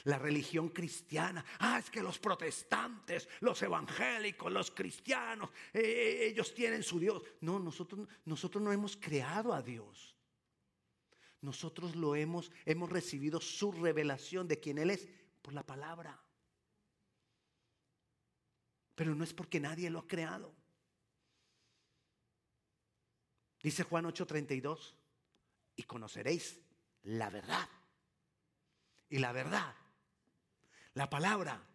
La 0.04 0.18
religión 0.18 0.68
cristiana, 0.68 1.44
ah, 1.58 1.78
es 1.78 1.90
que 1.90 2.02
los 2.02 2.18
protestantes, 2.18 3.28
los 3.40 3.60
evangélicos, 3.62 4.52
los 4.52 4.70
cristianos, 4.70 5.50
eh, 5.72 6.28
ellos 6.30 6.54
tienen 6.54 6.82
su 6.82 7.00
Dios. 7.00 7.22
No, 7.40 7.58
nosotros, 7.58 8.08
nosotros 8.24 8.62
no 8.62 8.72
hemos 8.72 8.96
creado 8.96 9.52
a 9.52 9.62
Dios. 9.62 10.16
Nosotros 11.40 11.96
lo 11.96 12.14
hemos, 12.14 12.52
hemos 12.66 12.90
recibido 12.90 13.40
su 13.40 13.72
revelación 13.72 14.46
de 14.46 14.60
quién 14.60 14.78
Él 14.78 14.90
es 14.90 15.08
por 15.42 15.54
la 15.54 15.66
palabra. 15.66 16.22
Pero 19.00 19.14
no 19.14 19.24
es 19.24 19.32
porque 19.32 19.58
nadie 19.58 19.88
lo 19.88 20.00
ha 20.00 20.06
creado. 20.06 20.52
Dice 23.62 23.82
Juan 23.82 24.04
8:32, 24.04 24.94
y 25.74 25.84
conoceréis 25.84 26.60
la 27.04 27.30
verdad. 27.30 27.66
Y 29.08 29.16
la 29.16 29.32
verdad, 29.32 29.74
la 30.92 31.08
palabra, 31.08 31.66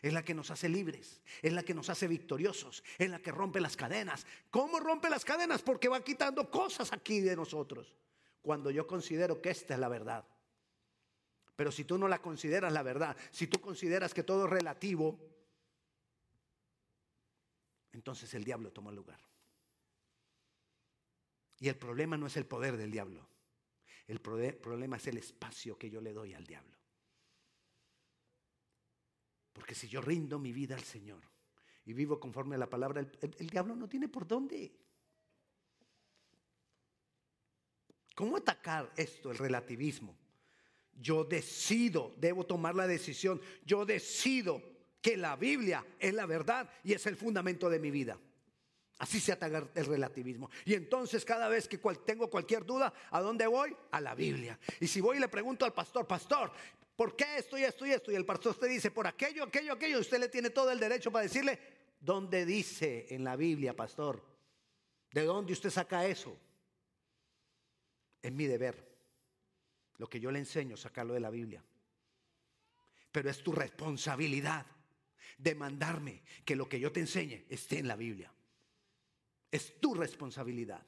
es 0.00 0.14
la 0.14 0.24
que 0.24 0.32
nos 0.32 0.50
hace 0.50 0.70
libres, 0.70 1.20
es 1.42 1.52
la 1.52 1.62
que 1.64 1.74
nos 1.74 1.90
hace 1.90 2.08
victoriosos, 2.08 2.82
es 2.96 3.10
la 3.10 3.18
que 3.18 3.30
rompe 3.30 3.60
las 3.60 3.76
cadenas. 3.76 4.26
¿Cómo 4.48 4.80
rompe 4.80 5.10
las 5.10 5.26
cadenas? 5.26 5.60
Porque 5.60 5.88
va 5.88 6.02
quitando 6.02 6.50
cosas 6.50 6.94
aquí 6.94 7.20
de 7.20 7.36
nosotros 7.36 7.92
cuando 8.40 8.70
yo 8.70 8.86
considero 8.86 9.42
que 9.42 9.50
esta 9.50 9.74
es 9.74 9.80
la 9.80 9.88
verdad. 9.88 10.24
Pero 11.56 11.70
si 11.70 11.84
tú 11.84 11.98
no 11.98 12.08
la 12.08 12.22
consideras 12.22 12.72
la 12.72 12.82
verdad, 12.82 13.18
si 13.32 13.48
tú 13.48 13.60
consideras 13.60 14.14
que 14.14 14.22
todo 14.22 14.46
es 14.46 14.50
relativo, 14.50 15.34
entonces 17.94 18.34
el 18.34 18.44
diablo 18.44 18.72
toma 18.72 18.92
lugar. 18.92 19.20
Y 21.58 21.68
el 21.68 21.76
problema 21.76 22.16
no 22.16 22.26
es 22.26 22.36
el 22.36 22.44
poder 22.44 22.76
del 22.76 22.90
diablo. 22.90 23.26
El 24.06 24.20
problema 24.20 24.96
es 24.96 25.06
el 25.06 25.16
espacio 25.16 25.78
que 25.78 25.88
yo 25.88 26.00
le 26.00 26.12
doy 26.12 26.34
al 26.34 26.44
diablo. 26.44 26.76
Porque 29.52 29.74
si 29.74 29.88
yo 29.88 30.00
rindo 30.00 30.38
mi 30.38 30.52
vida 30.52 30.74
al 30.74 30.82
Señor 30.82 31.22
y 31.86 31.92
vivo 31.92 32.18
conforme 32.18 32.56
a 32.56 32.58
la 32.58 32.68
palabra, 32.68 33.00
el, 33.00 33.34
el 33.38 33.48
diablo 33.48 33.76
no 33.76 33.88
tiene 33.88 34.08
por 34.08 34.26
dónde. 34.26 34.76
¿Cómo 38.16 38.36
atacar 38.36 38.92
esto, 38.96 39.30
el 39.30 39.38
relativismo? 39.38 40.18
Yo 40.92 41.24
decido, 41.24 42.14
debo 42.18 42.44
tomar 42.44 42.74
la 42.74 42.86
decisión. 42.86 43.40
Yo 43.64 43.86
decido 43.86 44.73
que 45.04 45.18
la 45.18 45.36
Biblia 45.36 45.84
es 45.98 46.14
la 46.14 46.24
verdad 46.24 46.66
y 46.82 46.94
es 46.94 47.04
el 47.04 47.14
fundamento 47.14 47.68
de 47.68 47.78
mi 47.78 47.90
vida. 47.90 48.18
Así 49.00 49.20
se 49.20 49.32
ataca 49.32 49.68
el 49.74 49.84
relativismo. 49.84 50.48
Y 50.64 50.72
entonces 50.72 51.26
cada 51.26 51.46
vez 51.46 51.68
que 51.68 51.76
tengo 52.06 52.30
cualquier 52.30 52.64
duda, 52.64 52.90
¿a 53.10 53.20
dónde 53.20 53.46
voy? 53.46 53.76
A 53.90 54.00
la 54.00 54.14
Biblia. 54.14 54.58
Y 54.80 54.86
si 54.86 55.02
voy 55.02 55.18
y 55.18 55.20
le 55.20 55.28
pregunto 55.28 55.66
al 55.66 55.74
pastor, 55.74 56.06
pastor, 56.06 56.50
¿por 56.96 57.14
qué 57.16 57.36
esto 57.36 57.58
y 57.58 57.64
esto 57.64 57.84
y 57.84 57.90
esto? 57.90 58.12
Y 58.12 58.14
el 58.14 58.24
pastor 58.24 58.58
te 58.58 58.66
dice, 58.66 58.90
por 58.90 59.06
aquello, 59.06 59.44
aquello, 59.44 59.74
aquello. 59.74 60.00
Usted 60.00 60.18
le 60.18 60.30
tiene 60.30 60.48
todo 60.48 60.70
el 60.70 60.80
derecho 60.80 61.12
para 61.12 61.24
decirle, 61.24 61.58
¿dónde 62.00 62.46
dice 62.46 63.04
en 63.10 63.24
la 63.24 63.36
Biblia, 63.36 63.76
pastor? 63.76 64.24
¿De 65.12 65.22
dónde 65.26 65.52
usted 65.52 65.68
saca 65.68 66.06
eso? 66.06 66.34
Es 68.22 68.32
mi 68.32 68.46
deber. 68.46 68.90
Lo 69.98 70.08
que 70.08 70.18
yo 70.18 70.30
le 70.30 70.38
enseño, 70.38 70.78
sacarlo 70.78 71.12
de 71.12 71.20
la 71.20 71.28
Biblia. 71.28 71.62
Pero 73.12 73.28
es 73.28 73.42
tu 73.42 73.52
responsabilidad 73.52 74.64
demandarme 75.38 76.22
que 76.44 76.56
lo 76.56 76.68
que 76.68 76.80
yo 76.80 76.92
te 76.92 77.00
enseñe 77.00 77.44
esté 77.48 77.78
en 77.78 77.88
la 77.88 77.96
Biblia. 77.96 78.32
Es 79.50 79.80
tu 79.80 79.94
responsabilidad. 79.94 80.84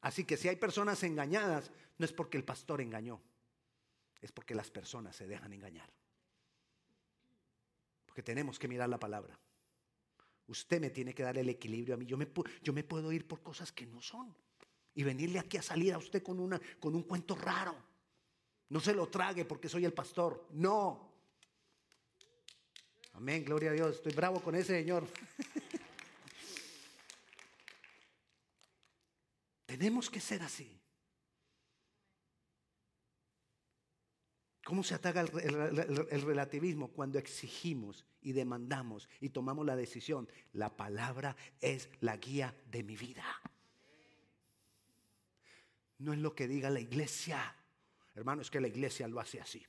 Así 0.00 0.24
que 0.24 0.36
si 0.36 0.48
hay 0.48 0.56
personas 0.56 1.02
engañadas, 1.02 1.70
no 1.98 2.04
es 2.04 2.12
porque 2.12 2.36
el 2.36 2.44
pastor 2.44 2.80
engañó, 2.80 3.20
es 4.20 4.32
porque 4.32 4.54
las 4.54 4.70
personas 4.70 5.16
se 5.16 5.26
dejan 5.26 5.52
engañar. 5.52 5.90
Porque 8.06 8.22
tenemos 8.22 8.58
que 8.58 8.68
mirar 8.68 8.88
la 8.88 8.98
palabra. 8.98 9.38
Usted 10.46 10.80
me 10.80 10.90
tiene 10.90 11.14
que 11.14 11.22
dar 11.22 11.36
el 11.36 11.48
equilibrio 11.48 11.94
a 11.94 11.98
mí. 11.98 12.06
Yo 12.06 12.16
me, 12.16 12.26
yo 12.62 12.72
me 12.72 12.82
puedo 12.82 13.12
ir 13.12 13.26
por 13.26 13.42
cosas 13.42 13.70
que 13.70 13.86
no 13.86 14.00
son. 14.00 14.34
Y 14.94 15.02
venirle 15.02 15.38
aquí 15.38 15.58
a 15.58 15.62
salir 15.62 15.92
a 15.92 15.98
usted 15.98 16.22
con, 16.22 16.40
una, 16.40 16.60
con 16.80 16.94
un 16.94 17.02
cuento 17.02 17.34
raro. 17.34 17.76
No 18.70 18.80
se 18.80 18.94
lo 18.94 19.08
trague 19.08 19.44
porque 19.44 19.68
soy 19.68 19.84
el 19.84 19.92
pastor. 19.92 20.46
No. 20.52 21.07
Amén, 23.12 23.44
gloria 23.44 23.70
a 23.70 23.74
Dios. 23.74 23.96
Estoy 23.96 24.12
bravo 24.12 24.40
con 24.40 24.54
ese 24.54 24.78
Señor. 24.78 25.06
Tenemos 29.66 30.08
que 30.10 30.20
ser 30.20 30.42
así. 30.42 30.78
¿Cómo 34.68 34.82
se 34.82 34.94
ataca 34.94 35.22
el, 35.22 36.22
relativismo? 36.22 36.88
Cuando 36.88 37.18
exigimos 37.18 38.04
y 38.20 38.32
demandamos 38.32 39.08
y 39.18 39.30
tomamos 39.30 39.64
la 39.64 39.76
decisión. 39.76 40.28
La 40.52 40.76
palabra 40.76 41.36
es 41.60 41.88
la 42.00 42.18
guía 42.18 42.54
de 42.70 42.82
mi 42.82 42.94
vida. 42.94 43.24
No 45.98 46.12
es 46.12 46.18
lo 46.18 46.34
que 46.34 46.46
diga 46.46 46.68
la 46.68 46.80
iglesia. 46.80 47.56
Hermano, 48.14 48.42
es 48.42 48.50
que 48.50 48.60
la 48.60 48.68
iglesia 48.68 49.08
lo 49.08 49.20
hace 49.20 49.40
así. 49.40 49.64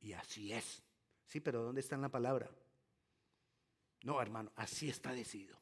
Y 0.00 0.12
así 0.12 0.52
es. 0.52 0.82
Sí, 1.26 1.40
pero 1.40 1.62
¿dónde 1.62 1.80
está 1.80 1.94
en 1.94 2.02
la 2.02 2.08
palabra? 2.08 2.50
No, 4.02 4.20
hermano, 4.20 4.52
así 4.56 4.88
está 4.88 5.12
decidido. 5.12 5.60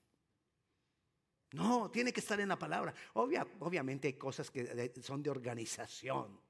No, 1.52 1.90
tiene 1.90 2.12
que 2.12 2.20
estar 2.20 2.40
en 2.40 2.48
la 2.48 2.58
palabra. 2.58 2.94
obviamente 3.14 4.08
hay 4.08 4.14
cosas 4.14 4.50
que 4.50 4.92
son 5.02 5.22
de 5.22 5.30
organización, 5.30 6.40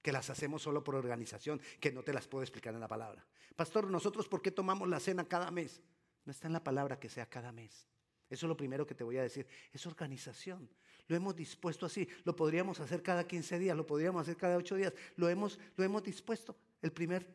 que 0.00 0.12
las 0.12 0.30
hacemos 0.30 0.62
solo 0.62 0.82
por 0.82 0.94
organización, 0.94 1.60
que 1.80 1.92
no 1.92 2.02
te 2.02 2.12
las 2.12 2.26
puedo 2.26 2.42
explicar 2.42 2.74
en 2.74 2.80
la 2.80 2.88
palabra. 2.88 3.24
Pastor, 3.54 3.88
nosotros 3.88 4.28
¿por 4.28 4.40
qué 4.40 4.50
tomamos 4.50 4.88
la 4.88 5.00
cena 5.00 5.28
cada 5.28 5.50
mes? 5.50 5.82
No 6.24 6.32
está 6.32 6.46
en 6.46 6.54
la 6.54 6.64
palabra 6.64 6.98
que 6.98 7.08
sea 7.08 7.28
cada 7.28 7.52
mes. 7.52 7.88
Eso 8.30 8.46
es 8.46 8.48
lo 8.48 8.56
primero 8.56 8.86
que 8.86 8.94
te 8.94 9.04
voy 9.04 9.18
a 9.18 9.22
decir. 9.22 9.46
Es 9.72 9.86
organización. 9.86 10.70
Lo 11.06 11.16
hemos 11.16 11.36
dispuesto 11.36 11.84
así. 11.84 12.08
Lo 12.24 12.34
podríamos 12.34 12.80
hacer 12.80 13.02
cada 13.02 13.26
15 13.26 13.58
días, 13.58 13.76
lo 13.76 13.84
podríamos 13.84 14.22
hacer 14.22 14.36
cada 14.36 14.56
8 14.56 14.76
días. 14.76 14.94
Lo 15.16 15.28
hemos, 15.28 15.58
lo 15.76 15.84
hemos 15.84 16.02
dispuesto 16.02 16.56
el 16.80 16.92
primer, 16.92 17.28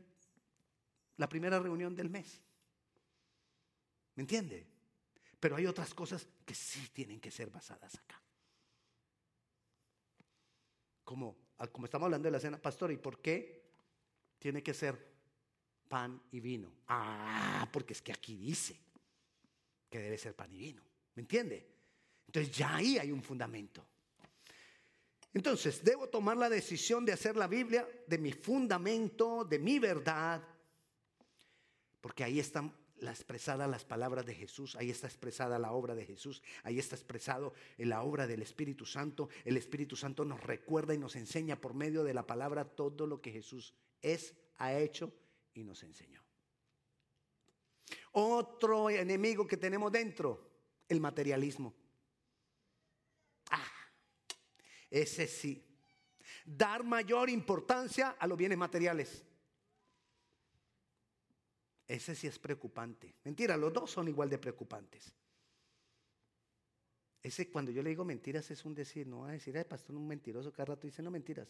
la 1.18 1.28
primera 1.28 1.60
reunión 1.60 1.96
del 1.96 2.10
mes. 2.10 2.42
¿Me 4.16 4.22
entiende? 4.22 4.66
Pero 5.40 5.56
hay 5.56 5.66
otras 5.66 5.94
cosas 5.94 6.28
que 6.46 6.56
sí 6.56 6.90
tienen 6.94 7.20
que 7.20 7.32
ser 7.32 7.50
basadas 7.50 7.96
acá. 7.96 8.22
Como, 11.04 11.36
como 11.72 11.86
estamos 11.86 12.06
hablando 12.06 12.28
de 12.28 12.32
la 12.32 12.40
cena, 12.40 12.58
pastor, 12.58 12.92
¿y 12.92 12.98
por 12.98 13.22
qué 13.22 13.64
tiene 14.40 14.64
que 14.64 14.74
ser 14.74 15.16
pan 15.88 16.22
y 16.32 16.40
vino? 16.40 16.72
Ah, 16.88 17.68
porque 17.72 17.94
es 17.94 18.02
que 18.02 18.12
aquí 18.12 18.36
dice 18.36 18.80
que 19.90 20.00
debe 20.00 20.18
ser 20.18 20.36
pan 20.36 20.52
y 20.52 20.58
vino. 20.58 20.82
¿Me 21.16 21.22
entiende? 21.22 21.68
Entonces 22.26 22.56
ya 22.56 22.76
ahí 22.76 22.98
hay 22.98 23.12
un 23.12 23.24
fundamento. 23.24 23.86
Entonces, 25.34 25.84
debo 25.84 26.10
tomar 26.10 26.36
la 26.36 26.50
decisión 26.50 27.06
de 27.06 27.14
hacer 27.14 27.36
la 27.36 27.48
Biblia 27.48 27.88
de 28.08 28.18
mi 28.18 28.34
fundamento, 28.34 29.46
de 29.46 29.60
mi 29.60 29.78
verdad, 29.78 30.42
porque 32.08 32.24
ahí 32.24 32.40
están 32.40 32.74
la 33.00 33.12
expresada 33.12 33.68
las 33.68 33.84
palabras 33.84 34.26
de 34.26 34.34
Jesús, 34.34 34.78
ahí 34.78 34.90
está 34.90 35.08
expresada 35.08 35.60
la 35.60 35.74
obra 35.74 35.94
de 35.94 36.06
Jesús, 36.06 36.42
ahí 36.64 36.80
está 36.80 36.96
expresado 36.96 37.54
en 37.78 37.90
la 37.90 38.02
obra 38.02 38.28
del 38.28 38.42
Espíritu 38.42 38.86
Santo. 38.86 39.28
El 39.44 39.58
Espíritu 39.58 39.98
Santo 39.98 40.24
nos 40.24 40.42
recuerda 40.42 40.94
y 40.94 40.98
nos 40.98 41.18
enseña 41.18 41.60
por 41.60 41.74
medio 41.74 42.06
de 42.06 42.14
la 42.14 42.26
palabra 42.26 42.64
todo 42.64 43.06
lo 43.08 43.20
que 43.20 43.34
Jesús 43.34 43.74
es, 44.02 44.34
ha 44.56 44.74
hecho 44.74 45.14
y 45.54 45.66
nos 45.66 45.84
enseñó. 45.84 46.24
Otro 48.14 48.90
enemigo 48.90 49.46
que 49.46 49.58
tenemos 49.58 49.92
dentro, 49.92 50.50
el 50.88 51.02
materialismo. 51.02 51.76
Ah, 53.52 53.70
ese 54.90 55.28
sí. 55.28 55.62
Dar 56.46 56.86
mayor 56.86 57.30
importancia 57.30 58.12
a 58.12 58.26
los 58.28 58.38
bienes 58.38 58.58
materiales. 58.58 59.27
Ese 61.88 62.16
sí 62.16 62.28
es 62.28 62.38
preocupante. 62.38 63.16
Mentira, 63.24 63.56
los 63.56 63.72
dos 63.72 63.90
son 63.90 64.08
igual 64.08 64.30
de 64.30 64.38
preocupantes. 64.38 65.14
Ese 67.24 67.50
cuando 67.50 67.72
yo 67.72 67.82
le 67.82 67.90
digo 67.90 68.04
mentiras 68.04 68.52
es 68.52 68.66
un 68.66 68.76
decir, 68.76 69.08
no 69.08 69.22
va 69.22 69.30
a 69.30 69.32
decir, 69.34 69.58
ay, 69.58 69.64
pastor, 69.64 69.96
un 69.96 70.08
mentiroso, 70.08 70.52
cada 70.52 70.66
rato 70.66 70.88
dice, 70.88 71.02
no 71.02 71.12
mentiras. 71.12 71.48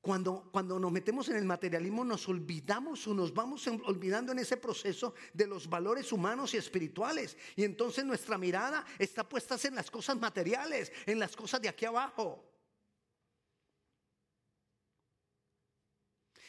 Cuando, 0.00 0.48
cuando 0.50 0.80
nos 0.80 0.90
metemos 0.90 1.28
en 1.28 1.36
el 1.36 1.44
materialismo 1.44 2.04
nos 2.04 2.28
olvidamos 2.28 3.06
o 3.06 3.14
nos 3.14 3.32
vamos 3.32 3.64
olvidando 3.68 4.32
en 4.32 4.40
ese 4.40 4.56
proceso 4.56 5.14
de 5.32 5.46
los 5.46 5.68
valores 5.68 6.10
humanos 6.10 6.54
y 6.54 6.56
espirituales. 6.56 7.36
Y 7.54 7.62
entonces 7.62 8.04
nuestra 8.04 8.36
mirada 8.36 8.84
está 8.98 9.28
puesta 9.28 9.56
en 9.62 9.76
las 9.76 9.92
cosas 9.92 10.18
materiales, 10.18 10.92
en 11.06 11.20
las 11.20 11.36
cosas 11.36 11.62
de 11.62 11.68
aquí 11.68 11.84
abajo. 11.84 12.51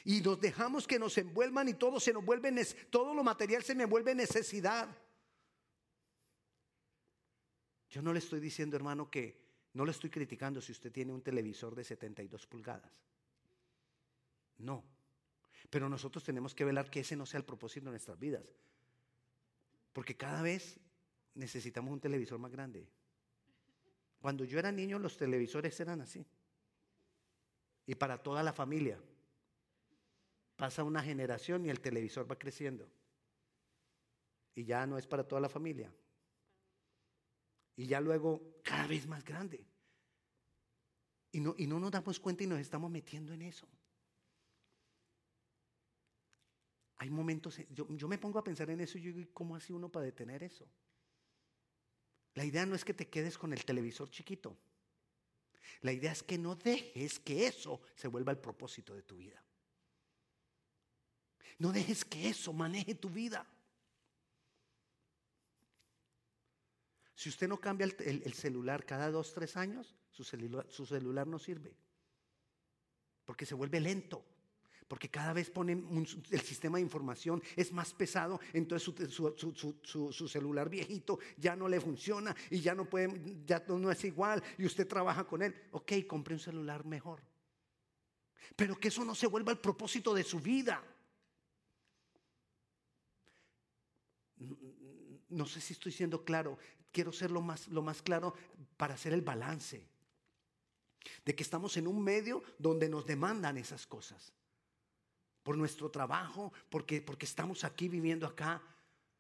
Y 0.06 0.22
nos 0.22 0.40
dejamos 0.40 0.86
que 0.86 1.00
nos 1.00 1.18
envuelvan 1.18 1.70
y 1.70 1.76
todo 1.76 2.00
se 2.00 2.12
nos 2.12 2.26
vuelve, 2.26 2.52
todo 2.90 3.14
lo 3.14 3.24
material 3.24 3.64
se 3.64 3.76
me 3.76 3.86
vuelve 3.86 4.14
necesidad. 4.14 4.90
Yo 7.90 8.02
no 8.02 8.12
le 8.12 8.20
estoy 8.20 8.40
diciendo, 8.40 8.76
hermano, 8.76 9.10
que 9.10 9.42
no 9.74 9.86
le 9.86 9.92
estoy 9.92 10.10
criticando 10.10 10.62
si 10.62 10.72
usted 10.72 10.92
tiene 10.92 11.14
un 11.14 11.22
televisor 11.22 11.76
de 11.76 11.84
72 11.84 12.48
pulgadas. 12.48 12.92
No. 14.58 14.84
Pero 15.70 15.88
nosotros 15.88 16.24
tenemos 16.24 16.54
que 16.54 16.66
velar 16.66 16.90
que 16.90 17.00
ese 17.00 17.16
no 17.16 17.26
sea 17.26 17.38
el 17.40 17.46
propósito 17.46 17.86
de 17.86 17.92
nuestras 17.92 18.20
vidas. 18.20 18.44
Porque 19.94 20.18
cada 20.18 20.42
vez 20.42 20.80
necesitamos 21.36 21.94
un 21.94 22.00
televisor 22.00 22.40
más 22.40 22.52
grande. 22.52 22.88
Cuando 24.20 24.44
yo 24.44 24.60
era 24.60 24.72
niño 24.72 25.00
los 25.00 25.18
televisores 25.18 25.80
eran 25.80 26.02
así. 26.02 26.26
Y 27.86 27.96
para 27.96 28.18
toda 28.18 28.44
la 28.44 28.54
familia. 28.54 29.00
Pasa 30.56 30.84
una 30.84 31.02
generación 31.02 31.66
y 31.66 31.70
el 31.70 31.80
televisor 31.80 32.30
va 32.30 32.38
creciendo. 32.38 32.90
Y 34.56 34.66
ya 34.66 34.86
no 34.86 34.98
es 34.98 35.08
para 35.08 35.28
toda 35.28 35.42
la 35.42 35.50
familia. 35.50 35.94
Y 37.76 37.88
ya 37.88 38.00
luego 38.00 38.60
cada 38.64 38.88
vez 38.88 39.08
más 39.08 39.24
grande. 39.24 39.66
Y 41.32 41.40
no, 41.40 41.56
y 41.58 41.66
no 41.66 41.80
nos 41.80 41.92
damos 41.92 42.20
cuenta 42.20 42.44
y 42.44 42.48
nos 42.48 42.60
estamos 42.60 42.92
metiendo 42.92 43.34
en 43.34 43.42
eso. 43.42 43.68
Hay 46.98 47.10
momentos, 47.10 47.60
yo, 47.72 47.88
yo 47.90 48.08
me 48.08 48.20
pongo 48.20 48.40
a 48.40 48.44
pensar 48.44 48.70
en 48.70 48.80
eso 48.80 48.98
y 48.98 49.02
yo 49.02 49.12
digo, 49.12 49.32
¿cómo 49.34 49.56
hace 49.56 49.74
uno 49.74 49.90
para 49.90 50.06
detener 50.06 50.44
eso? 50.44 50.68
La 52.36 52.46
idea 52.46 52.66
no 52.66 52.76
es 52.76 52.86
que 52.86 52.94
te 52.94 53.10
quedes 53.10 53.38
con 53.38 53.52
el 53.54 53.66
televisor 53.66 54.10
chiquito. 54.10 54.58
La 55.82 55.92
idea 55.92 56.12
es 56.12 56.24
que 56.24 56.38
no 56.38 56.56
dejes 56.56 57.20
que 57.20 57.48
eso 57.48 57.82
se 57.96 58.08
vuelva 58.08 58.32
el 58.32 58.38
propósito 58.38 58.94
de 58.94 59.04
tu 59.04 59.18
vida. 59.18 59.44
No 61.60 61.72
dejes 61.72 62.04
que 62.04 62.30
eso 62.30 62.54
maneje 62.54 62.96
tu 62.96 63.10
vida. 63.10 63.46
Si 67.16 67.30
usted 67.30 67.48
no 67.48 67.58
cambia 67.58 67.86
el, 67.86 68.34
celular 68.34 68.86
cada 68.86 69.10
dos, 69.10 69.34
tres 69.34 69.56
años, 69.56 69.96
su 70.10 70.26
celular, 70.26 71.28
no 71.28 71.40
sirve. 71.40 71.74
Porque 73.24 73.46
se 73.46 73.56
vuelve 73.56 73.80
lento. 73.80 74.26
Porque 74.90 75.10
cada 75.10 75.32
vez 75.32 75.50
ponen 75.50 76.06
el 76.32 76.42
sistema 76.42 76.78
de 76.78 76.84
información 76.84 77.42
es 77.56 77.72
más 77.72 77.94
pesado, 77.94 78.42
entonces 78.52 78.94
su, 79.14 80.28
celular 80.28 80.70
viejito 80.70 81.18
ya 81.38 81.56
no 81.56 81.70
le 81.70 81.80
funciona 81.80 82.36
y 82.50 82.60
ya 82.60 82.76
no 82.76 82.90
puede, 82.90 83.40
ya 83.46 83.64
no 83.70 83.90
es 83.90 84.04
igual 84.04 84.44
y 84.58 84.66
usted 84.66 84.86
trabaja 84.86 85.24
con 85.24 85.42
él. 85.42 85.56
Ok, 85.72 85.94
compre 86.06 86.34
un 86.34 86.42
celular 86.42 86.86
mejor. 86.86 87.22
Pero 88.56 88.78
que 88.78 88.90
eso 88.90 89.06
no 89.06 89.16
se 89.16 89.28
vuelva 89.28 89.54
el 89.54 89.60
propósito 89.60 90.14
de 90.14 90.24
su 90.24 90.42
vida. 90.42 90.84
No 95.34 95.46
sé 95.46 95.60
si 95.62 95.74
estoy 95.74 95.92
siendo 95.92 96.24
claro. 96.24 96.58
Quiero 96.92 97.12
ser 97.12 97.32
lo 97.32 97.42
más, 97.42 97.68
lo 97.68 97.82
más 97.82 98.02
claro 98.02 98.34
para 98.78 98.94
hacer 98.94 99.14
el 99.14 99.22
balance. 99.22 99.86
De 101.26 101.36
que 101.36 101.44
estamos 101.44 101.76
en 101.78 101.88
un 101.88 102.02
medio 102.02 102.44
donde 102.58 102.88
nos 102.88 103.06
demandan 103.06 103.58
esas 103.58 103.86
cosas 103.86 104.32
por 105.42 105.58
nuestro 105.58 105.92
trabajo, 105.92 106.54
porque, 106.70 107.02
porque 107.02 107.26
estamos 107.26 107.64
aquí 107.64 107.90
viviendo 107.90 108.26
acá. 108.26 108.62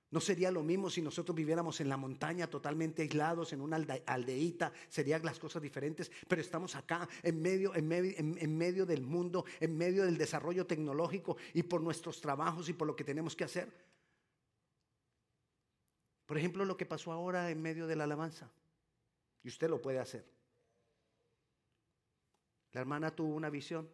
No 0.09 0.21
sería 0.21 0.51
lo 0.51 0.63
mismo 0.63 0.91
si 0.91 1.01
nosotros 1.01 1.35
viviéramos 1.35 1.81
en 1.81 1.89
la 1.89 1.97
montaña 1.97 2.47
totalmente 2.47 3.01
aislados, 3.01 3.51
en 3.51 3.61
una 3.61 3.77
aldeíta, 4.05 4.71
serían 4.87 5.25
las 5.25 5.39
cosas 5.39 5.61
diferentes, 5.61 6.11
pero 6.27 6.39
estamos 6.39 6.75
acá 6.75 7.09
en 7.23 7.41
medio, 7.41 7.75
en, 7.75 7.87
medio, 7.87 8.13
en 8.17 8.57
medio 8.57 8.85
del 8.85 9.01
mundo, 9.01 9.43
en 9.59 9.75
medio 9.75 10.05
del 10.05 10.17
desarrollo 10.17 10.67
tecnológico 10.67 11.35
y 11.53 11.63
por 11.63 11.81
nuestros 11.81 12.21
trabajos 12.21 12.69
y 12.69 12.73
por 12.73 12.87
lo 12.87 12.95
que 12.95 13.03
tenemos 13.03 13.35
que 13.35 13.43
hacer. 13.43 13.73
Por 16.25 16.37
ejemplo, 16.37 16.65
lo 16.65 16.77
que 16.77 16.85
pasó 16.85 17.11
ahora 17.11 17.49
en 17.49 17.61
medio 17.61 17.87
de 17.87 17.95
la 17.95 18.05
alabanza. 18.05 18.51
Y 19.43 19.49
usted 19.49 19.69
lo 19.69 19.81
puede 19.81 19.99
hacer. 19.99 20.25
La 22.71 22.81
hermana 22.81 23.15
tuvo 23.15 23.35
una 23.35 23.49
visión. 23.49 23.89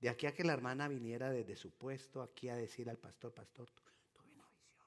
De 0.00 0.08
aquí 0.08 0.26
a 0.26 0.34
que 0.34 0.44
la 0.44 0.52
hermana 0.52 0.88
viniera 0.88 1.30
desde 1.30 1.56
su 1.56 1.72
puesto 1.72 2.22
aquí 2.22 2.48
a 2.48 2.56
decir 2.56 2.88
al 2.88 2.96
pastor, 2.96 3.34
pastor, 3.34 3.68
tuve 3.70 3.90
una 4.34 4.48
visión. 4.48 4.86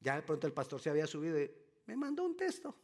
Ya 0.00 0.16
de 0.16 0.22
pronto 0.22 0.46
el 0.46 0.52
pastor 0.52 0.80
se 0.80 0.90
había 0.90 1.06
subido 1.06 1.40
y 1.40 1.50
me 1.86 1.96
mandó 1.96 2.24
un 2.24 2.36
texto. 2.36 2.74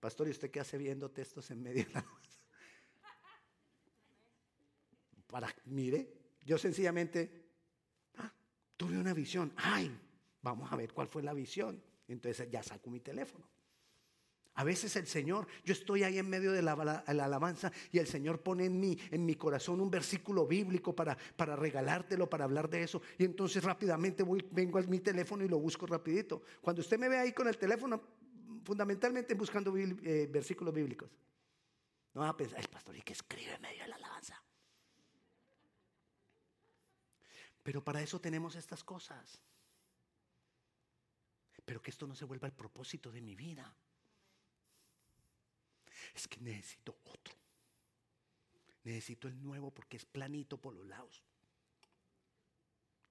Pastor, 0.00 0.28
¿y 0.28 0.32
usted 0.32 0.50
qué 0.50 0.60
hace 0.60 0.78
viendo 0.78 1.10
textos 1.10 1.50
en 1.50 1.62
medio 1.62 1.84
de 1.84 1.92
la 1.92 2.04
Para, 5.26 5.52
mire, 5.64 6.12
yo 6.44 6.58
sencillamente 6.58 7.43
tuve 8.86 8.98
una 8.98 9.14
visión. 9.14 9.52
Ay, 9.56 9.96
vamos 10.42 10.70
a 10.72 10.76
ver 10.76 10.92
cuál 10.92 11.08
fue 11.08 11.22
la 11.22 11.32
visión. 11.32 11.82
Entonces 12.08 12.50
ya 12.50 12.62
saco 12.62 12.90
mi 12.90 13.00
teléfono. 13.00 13.48
A 14.56 14.62
veces 14.62 14.94
el 14.94 15.06
Señor, 15.08 15.48
yo 15.64 15.72
estoy 15.72 16.04
ahí 16.04 16.18
en 16.18 16.28
medio 16.28 16.52
de 16.52 16.62
la, 16.62 16.72
alabanza 17.06 17.72
y 17.90 17.98
el 17.98 18.06
Señor 18.06 18.40
pone 18.40 18.66
en 18.66 18.78
mí, 18.78 18.96
en 19.10 19.26
mi 19.26 19.34
corazón 19.34 19.80
un 19.80 19.90
versículo 19.90 20.46
bíblico 20.46 20.94
para, 20.94 21.16
para 21.36 21.56
regalártelo, 21.56 22.30
para 22.30 22.44
hablar 22.44 22.70
de 22.70 22.84
eso. 22.84 23.02
Y 23.18 23.24
entonces 23.24 23.64
rápidamente 23.64 24.24
vengo 24.52 24.78
a 24.78 24.82
mi 24.82 25.00
teléfono 25.00 25.44
y 25.44 25.48
lo 25.48 25.58
busco 25.58 25.86
rapidito. 25.86 26.42
Cuando 26.60 26.82
usted 26.82 26.98
me 26.98 27.08
ve 27.08 27.18
ahí 27.18 27.32
con 27.32 27.48
el 27.48 27.58
teléfono, 27.58 28.00
fundamentalmente 28.64 29.34
buscando 29.34 29.76
eh, 29.76 30.28
versículos 30.30 30.72
bíblicos. 30.72 31.10
No 32.14 32.20
va 32.20 32.28
a 32.28 32.36
pensar, 32.36 32.60
el 32.60 32.68
pastor, 32.68 32.96
¿y 32.96 33.02
que 33.02 33.12
escribe 33.12 33.54
en 33.54 33.62
medio 33.62 33.82
de 33.82 33.88
la 33.88 33.96
alabanza? 33.96 34.43
Pero 37.64 37.82
para 37.82 38.00
eso 38.00 38.20
tenemos 38.20 38.54
estas 38.54 38.84
cosas. 38.84 39.40
Pero 41.64 41.82
que 41.82 41.90
esto 41.90 42.06
no 42.06 42.14
se 42.14 42.24
vuelva 42.24 42.46
el 42.46 42.52
propósito 42.52 43.10
de 43.10 43.20
mi 43.20 43.34
vida 43.34 43.74
es 46.14 46.28
que 46.28 46.40
necesito 46.40 46.96
otro. 47.04 47.34
Necesito 48.84 49.28
el 49.28 49.42
nuevo 49.42 49.70
porque 49.70 49.96
es 49.96 50.04
planito 50.04 50.58
por 50.58 50.74
los 50.74 50.86
lados. 50.86 51.22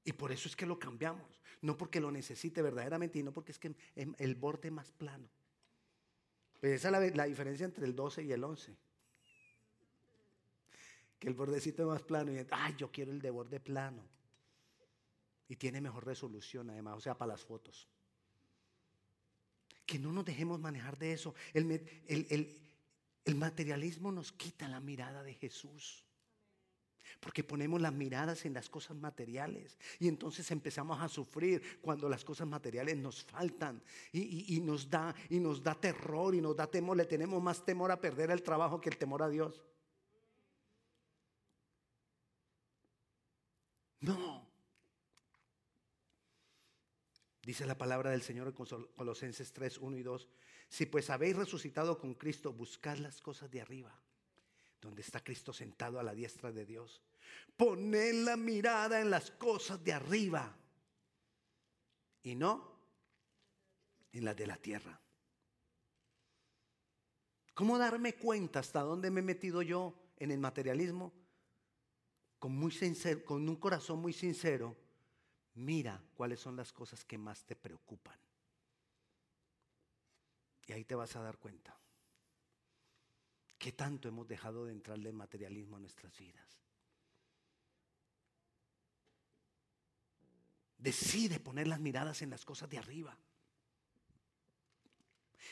Y 0.05 0.13
por 0.13 0.31
eso 0.31 0.47
es 0.47 0.55
que 0.55 0.65
lo 0.65 0.77
cambiamos. 0.77 1.41
No 1.61 1.77
porque 1.77 1.99
lo 1.99 2.11
necesite 2.11 2.61
verdaderamente, 2.61 3.19
y 3.19 3.23
no 3.23 3.31
porque 3.31 3.53
es 3.53 3.59
que 3.59 3.75
el 3.95 4.35
borde 4.35 4.69
más 4.69 4.91
plano. 4.91 5.27
Pues 6.59 6.73
esa 6.73 7.03
es 7.03 7.15
la, 7.15 7.25
diferencia 7.25 7.65
entre 7.65 7.85
el 7.85 7.95
12 7.95 8.23
y 8.23 8.31
el 8.31 8.43
11. 8.43 8.75
Que 11.19 11.27
el 11.27 11.33
bordecito 11.33 11.83
es 11.83 11.87
más 11.87 12.03
plano 12.03 12.31
y, 12.31 12.45
yo 12.77 12.91
quiero 12.91 13.11
el 13.11 13.21
de 13.21 13.29
borde 13.29 13.59
plano. 13.59 14.03
Y 15.53 15.55
tiene 15.55 15.81
mejor 15.81 16.03
resolución 16.07 16.71
además, 16.71 16.97
o 16.97 16.99
sea, 16.99 17.15
para 17.15 17.33
las 17.33 17.43
fotos. 17.43 17.87
Que 19.85 19.99
no 19.99 20.11
nos 20.11 20.25
dejemos 20.25 20.59
manejar 20.59 20.97
de 20.97 21.13
eso. 21.13 21.35
el, 21.53 22.57
el 23.23 23.35
materialismo 23.35 24.11
nos 24.11 24.31
quita 24.31 24.67
la 24.67 24.79
mirada 24.79 25.21
de 25.21 25.35
Jesús. 25.35 26.03
Porque 27.19 27.43
ponemos 27.43 27.79
las 27.79 27.93
miradas 27.93 28.45
en 28.45 28.55
las 28.55 28.67
cosas 28.67 28.97
materiales 28.97 29.77
y 29.99 30.07
entonces 30.07 30.49
empezamos 30.49 30.99
a 30.99 31.07
sufrir 31.07 31.79
cuando 31.81 32.09
las 32.09 32.25
cosas 32.25 32.47
materiales 32.47 32.97
nos 32.97 33.23
faltan 33.23 33.79
y, 34.11 34.59
nos 34.61 34.89
da 34.89 35.13
y 35.29 35.39
nos 35.39 35.61
da 35.61 35.75
terror 35.75 36.33
y 36.33 36.41
nos 36.41 36.55
da 36.55 36.65
temor. 36.65 36.97
Le 36.97 37.05
tenemos 37.05 37.43
más 37.43 37.63
temor 37.63 37.91
a 37.91 38.01
perder 38.01 38.31
el 38.31 38.41
trabajo 38.41 38.81
que 38.81 38.89
el 38.89 38.97
temor 38.97 39.21
a 39.21 39.29
Dios. 39.29 39.61
No. 44.01 44.43
Dice 47.43 47.65
la 47.65 47.77
palabra 47.77 48.09
del 48.11 48.21
Señor 48.21 48.47
en 48.47 48.53
Colosenses 48.95 49.51
3, 49.51 49.77
1 49.79 49.97
y 49.97 50.03
2. 50.03 50.29
Si 50.69 50.85
pues 50.85 51.09
habéis 51.09 51.35
resucitado 51.35 51.99
con 51.99 52.13
Cristo, 52.13 52.53
buscad 52.53 52.97
las 52.97 53.21
cosas 53.21 53.51
de 53.51 53.59
arriba, 53.59 53.93
donde 54.81 55.01
está 55.01 55.21
Cristo 55.21 55.51
sentado 55.51 55.99
a 55.99 56.03
la 56.03 56.13
diestra 56.13 56.53
de 56.53 56.65
Dios. 56.65 57.01
Poned 57.57 58.23
la 58.23 58.37
mirada 58.37 59.01
en 59.01 59.09
las 59.09 59.29
cosas 59.31 59.83
de 59.83 59.91
arriba 59.91 60.55
y 62.23 62.35
no 62.35 62.79
en 64.13 64.23
las 64.23 64.37
de 64.37 64.47
la 64.47 64.55
tierra. 64.55 65.01
¿Cómo 67.53 67.77
darme 67.77 68.15
cuenta 68.15 68.59
hasta 68.59 68.81
dónde 68.81 69.11
me 69.11 69.19
he 69.19 69.23
metido 69.23 69.61
yo 69.61 69.93
en 70.17 70.31
el 70.31 70.39
materialismo? 70.39 71.11
Con, 72.39 72.55
muy 72.55 72.71
sincero, 72.71 73.23
con 73.25 73.47
un 73.47 73.57
corazón 73.57 73.99
muy 73.99 74.13
sincero, 74.13 74.75
mira 75.55 76.01
cuáles 76.15 76.39
son 76.39 76.55
las 76.55 76.71
cosas 76.71 77.03
que 77.05 77.17
más 77.17 77.43
te 77.43 77.55
preocupan. 77.55 78.17
Y 80.67 80.73
ahí 80.73 80.85
te 80.85 80.95
vas 80.95 81.15
a 81.15 81.21
dar 81.21 81.37
cuenta. 81.37 81.77
¿Qué 83.57 83.71
tanto 83.71 84.07
hemos 84.07 84.27
dejado 84.27 84.65
de 84.65 84.73
entrarle 84.73 85.11
materialismo 85.11 85.77
a 85.77 85.79
nuestras 85.79 86.17
vidas? 86.17 86.59
Decide 90.77 91.39
poner 91.39 91.67
las 91.67 91.79
miradas 91.79 92.21
en 92.21 92.29
las 92.29 92.43
cosas 92.43 92.69
de 92.69 92.77
arriba. 92.77 93.17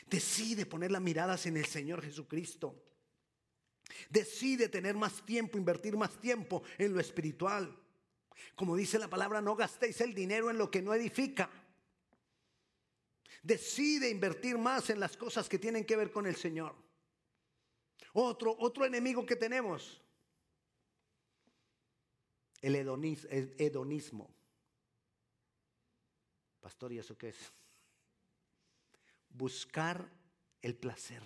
Decide 0.06 0.66
poner 0.66 0.90
las 0.90 1.00
miradas 1.00 1.46
en 1.46 1.56
el 1.56 1.64
Señor 1.64 2.02
Jesucristo. 2.02 2.74
Decide 4.10 4.68
tener 4.68 4.94
más 4.94 5.24
tiempo, 5.24 5.56
invertir 5.56 5.96
más 5.96 6.20
tiempo 6.20 6.62
en 6.76 6.92
lo 6.92 7.00
espiritual. 7.00 7.81
Como 8.54 8.76
dice 8.76 8.98
la 8.98 9.08
palabra, 9.08 9.40
no 9.40 9.56
gastéis 9.56 10.00
el 10.00 10.14
dinero 10.14 10.50
en 10.50 10.58
lo 10.58 10.70
que 10.70 10.82
no 10.82 10.94
edifica. 10.94 11.50
Decide 13.42 14.08
invertir 14.08 14.56
más 14.58 14.90
en 14.90 15.00
las 15.00 15.16
cosas 15.16 15.48
que 15.48 15.58
tienen 15.58 15.84
que 15.84 15.96
ver 15.96 16.10
con 16.10 16.26
el 16.26 16.36
Señor. 16.36 16.74
Otro, 18.12 18.54
otro 18.58 18.84
enemigo 18.84 19.24
que 19.24 19.36
tenemos, 19.36 20.00
el 22.60 22.76
hedonismo. 22.76 24.30
Pastor, 26.60 26.92
¿y 26.92 26.98
eso 26.98 27.18
qué 27.18 27.30
es? 27.30 27.52
Buscar 29.30 30.08
el 30.60 30.76
placer. 30.76 31.22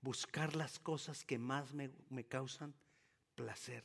Buscar 0.00 0.56
las 0.56 0.80
cosas 0.80 1.24
que 1.24 1.38
más 1.38 1.72
me, 1.72 1.90
me 2.08 2.24
causan 2.24 2.74
placer. 3.36 3.84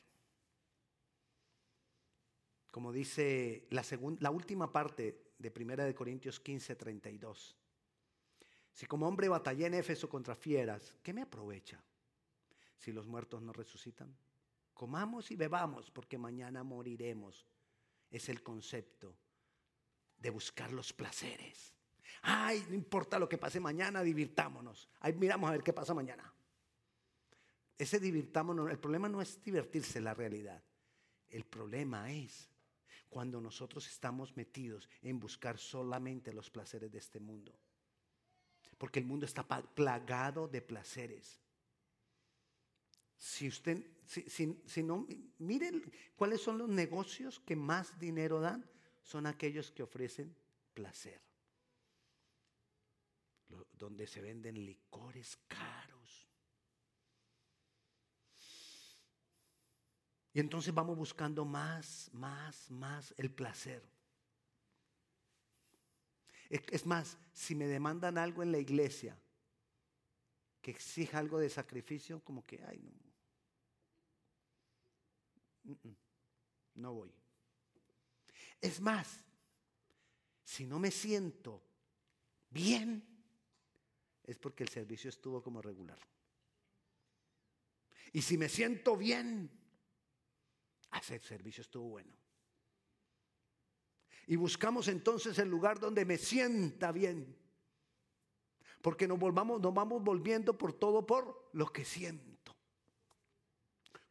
Como 2.72 2.94
dice 2.94 3.68
la, 3.70 4.32
última 4.32 4.72
parte 4.72 5.34
de 5.38 5.52
Primera 5.52 5.84
de 5.84 5.94
Corintios 5.94 6.40
15, 6.40 6.78
32. 6.78 7.58
Si 8.72 8.86
como 8.86 9.08
hombre 9.08 9.28
batallé 9.28 9.66
en 9.66 9.74
Éfeso 9.74 10.08
contra 10.08 10.36
fieras, 10.36 10.96
¿qué 11.04 11.14
me 11.14 11.22
aprovecha 11.22 11.84
si 12.78 12.94
los 12.94 13.08
muertos 13.08 13.42
no 13.42 13.52
resucitan? 13.52 14.16
Comamos 14.74 15.32
y 15.32 15.36
bebamos 15.36 15.92
porque 15.92 16.18
mañana 16.18 16.64
moriremos. 16.64 17.46
Es 18.10 18.30
el 18.30 18.42
concepto 18.42 19.18
de 20.18 20.30
buscar 20.30 20.72
los 20.72 20.94
placeres. 20.94 21.74
Ay, 22.22 22.66
no 22.70 22.76
importa 22.76 23.20
lo 23.20 23.28
que 23.28 23.38
pase 23.38 23.60
mañana, 23.60 24.02
divirtámonos. 24.02 24.90
Ay, 25.02 25.14
miramos 25.14 25.50
a 25.50 25.54
ver 25.54 25.64
qué 25.64 25.74
pasa 25.74 25.94
mañana. 25.94 26.34
Ese 27.78 28.00
divirtámonos, 28.00 28.70
el 28.70 28.80
problema 28.80 29.10
no 29.10 29.22
es 29.22 29.44
divertirse 29.44 30.00
la 30.00 30.14
realidad. 30.14 30.64
El 31.28 31.46
problema 31.46 32.12
es 32.12 32.51
cuando 33.12 33.42
nosotros 33.42 33.86
estamos 33.88 34.36
metidos 34.38 34.90
en 35.02 35.20
buscar 35.20 35.58
solamente 35.58 36.32
los 36.32 36.50
placeres 36.50 36.90
de 36.94 36.98
este 36.98 37.20
mundo. 37.20 37.54
Porque 38.78 39.00
el 39.00 39.06
mundo 39.06 39.26
está 39.26 39.46
plagado 39.46 40.48
de 40.48 40.62
placeres. 40.62 41.42
Si 43.18 43.50
usted, 43.50 43.86
si, 44.06 44.56
si, 44.66 44.82
no, 44.82 45.06
miren 45.40 45.92
cuáles 46.16 46.42
son 46.42 46.58
los 46.58 46.70
negocios 46.70 47.42
que 47.42 47.58
más 47.58 48.00
dinero 48.00 48.40
dan, 48.40 48.66
son 49.04 49.28
aquellos 49.28 49.72
que 49.72 49.84
ofrecen 49.84 50.34
placer, 50.74 51.22
donde 53.74 54.08
se 54.08 54.22
venden 54.22 54.66
licores 54.66 55.38
caros. 55.50 56.01
Y 60.34 60.40
entonces 60.40 60.74
vamos 60.74 60.98
buscando 60.98 61.44
más, 61.44 62.10
más, 62.14 62.72
más 62.72 63.14
el 63.18 63.32
placer. 63.32 63.84
Es, 66.50 66.86
más, 66.86 67.18
si 67.32 67.56
me 67.56 67.66
demandan 67.66 68.18
algo 68.18 68.44
en 68.44 68.52
la 68.52 68.58
iglesia 68.58 69.18
que 70.62 70.72
exija 70.72 71.18
algo 71.18 71.40
de 71.40 71.50
sacrificio, 71.50 72.22
como 72.24 72.46
que, 72.46 72.62
ay, 72.66 72.82
no. 75.64 75.96
No 76.76 76.94
voy. 76.94 77.14
Es 78.60 78.82
más, 78.82 79.24
si 80.44 80.66
no 80.66 80.78
me 80.80 80.92
siento 80.92 81.64
bien, 82.50 83.08
es 84.24 84.38
porque 84.38 84.64
el 84.64 84.70
servicio 84.70 85.10
estuvo 85.10 85.42
como 85.42 85.62
regular. 85.62 86.00
Y 88.12 88.22
si 88.22 88.38
me 88.38 88.50
siento 88.50 88.98
bien, 88.98 89.61
hacer 90.92 91.22
servicio 91.22 91.62
estuvo 91.62 91.90
bueno. 91.90 92.16
Y 94.28 94.36
buscamos 94.36 94.88
entonces 94.88 95.38
el 95.40 95.50
lugar 95.50 95.80
donde 95.80 96.06
me 96.06 96.18
sienta 96.18 96.92
bien. 96.92 97.38
Porque 98.82 99.08
nos, 99.08 99.20
volvamos, 99.20 99.60
nos 99.62 99.74
vamos 99.74 100.04
volviendo 100.04 100.58
por 100.58 100.74
todo 100.74 101.06
por 101.06 101.50
lo 101.54 101.72
que 101.72 101.86
siento. 101.86 102.56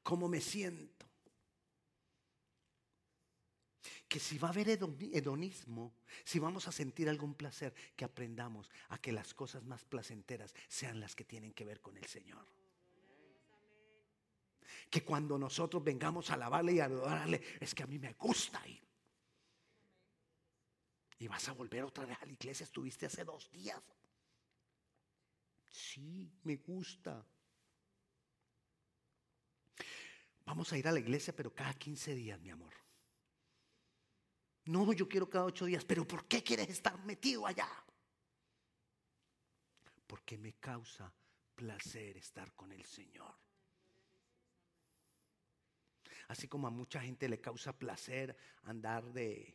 Cómo 0.02 0.28
me 0.28 0.40
siento. 0.40 1.06
Que 4.08 4.18
si 4.18 4.38
va 4.38 4.48
a 4.48 4.50
haber 4.50 4.66
hedoni- 4.68 5.10
hedonismo, 5.14 5.94
si 6.24 6.38
vamos 6.38 6.66
a 6.66 6.72
sentir 6.72 7.08
algún 7.08 7.34
placer, 7.34 7.72
que 7.94 8.04
aprendamos 8.04 8.68
a 8.88 8.98
que 8.98 9.12
las 9.12 9.34
cosas 9.34 9.64
más 9.64 9.84
placenteras 9.84 10.54
sean 10.68 10.98
las 10.98 11.14
que 11.14 11.24
tienen 11.24 11.52
que 11.52 11.64
ver 11.64 11.80
con 11.80 11.96
el 11.96 12.06
Señor. 12.06 12.44
Que 14.88 15.02
cuando 15.04 15.38
nosotros 15.38 15.82
vengamos 15.82 16.30
a 16.30 16.34
alabarle 16.34 16.72
y 16.74 16.80
a 16.80 16.86
adorarle, 16.86 17.40
es 17.60 17.74
que 17.74 17.82
a 17.82 17.86
mí 17.86 17.98
me 17.98 18.12
gusta 18.14 18.66
ir. 18.66 18.82
Y 21.18 21.28
vas 21.28 21.48
a 21.48 21.52
volver 21.52 21.84
otra 21.84 22.06
vez 22.06 22.16
a 22.20 22.26
la 22.26 22.32
iglesia, 22.32 22.64
estuviste 22.64 23.06
hace 23.06 23.24
dos 23.24 23.50
días. 23.50 23.80
Sí, 25.68 26.32
me 26.44 26.56
gusta. 26.56 27.24
Vamos 30.44 30.72
a 30.72 30.78
ir 30.78 30.88
a 30.88 30.92
la 30.92 30.98
iglesia, 30.98 31.34
pero 31.36 31.54
cada 31.54 31.74
15 31.74 32.14
días, 32.14 32.40
mi 32.40 32.50
amor. 32.50 32.74
No, 34.64 34.92
yo 34.92 35.08
quiero 35.08 35.28
cada 35.28 35.44
ocho 35.44 35.64
días, 35.64 35.84
pero 35.84 36.06
¿por 36.06 36.26
qué 36.26 36.42
quieres 36.42 36.68
estar 36.68 36.98
metido 37.04 37.46
allá? 37.46 37.68
Porque 40.06 40.38
me 40.38 40.54
causa 40.54 41.12
placer 41.54 42.16
estar 42.16 42.52
con 42.54 42.72
el 42.72 42.84
Señor. 42.84 43.36
Así 46.30 46.46
como 46.46 46.68
a 46.68 46.70
mucha 46.70 47.00
gente 47.00 47.28
le 47.28 47.40
causa 47.40 47.76
placer 47.76 48.36
andar 48.62 49.04
de 49.12 49.52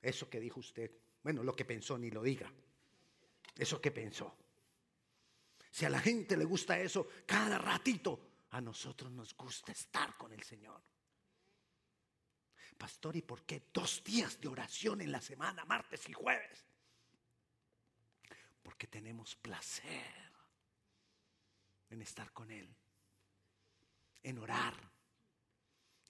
eso 0.00 0.30
que 0.30 0.40
dijo 0.40 0.60
usted. 0.60 0.90
Bueno, 1.22 1.42
lo 1.42 1.54
que 1.54 1.66
pensó, 1.66 1.98
ni 1.98 2.10
lo 2.10 2.22
diga. 2.22 2.50
Eso 3.54 3.82
que 3.82 3.90
pensó. 3.90 4.34
Si 5.70 5.84
a 5.84 5.90
la 5.90 6.00
gente 6.00 6.38
le 6.38 6.46
gusta 6.46 6.80
eso, 6.80 7.06
cada 7.26 7.58
ratito, 7.58 8.46
a 8.52 8.62
nosotros 8.62 9.12
nos 9.12 9.36
gusta 9.36 9.72
estar 9.72 10.16
con 10.16 10.32
el 10.32 10.42
Señor. 10.42 10.80
Pastor, 12.78 13.14
¿y 13.14 13.20
por 13.20 13.42
qué 13.42 13.64
dos 13.74 14.02
días 14.02 14.40
de 14.40 14.48
oración 14.48 15.02
en 15.02 15.12
la 15.12 15.20
semana, 15.20 15.66
martes 15.66 16.08
y 16.08 16.14
jueves? 16.14 16.64
Porque 18.62 18.86
tenemos 18.86 19.36
placer 19.36 20.32
en 21.90 22.00
estar 22.00 22.32
con 22.32 22.50
Él, 22.50 22.74
en 24.22 24.38
orar 24.38 24.90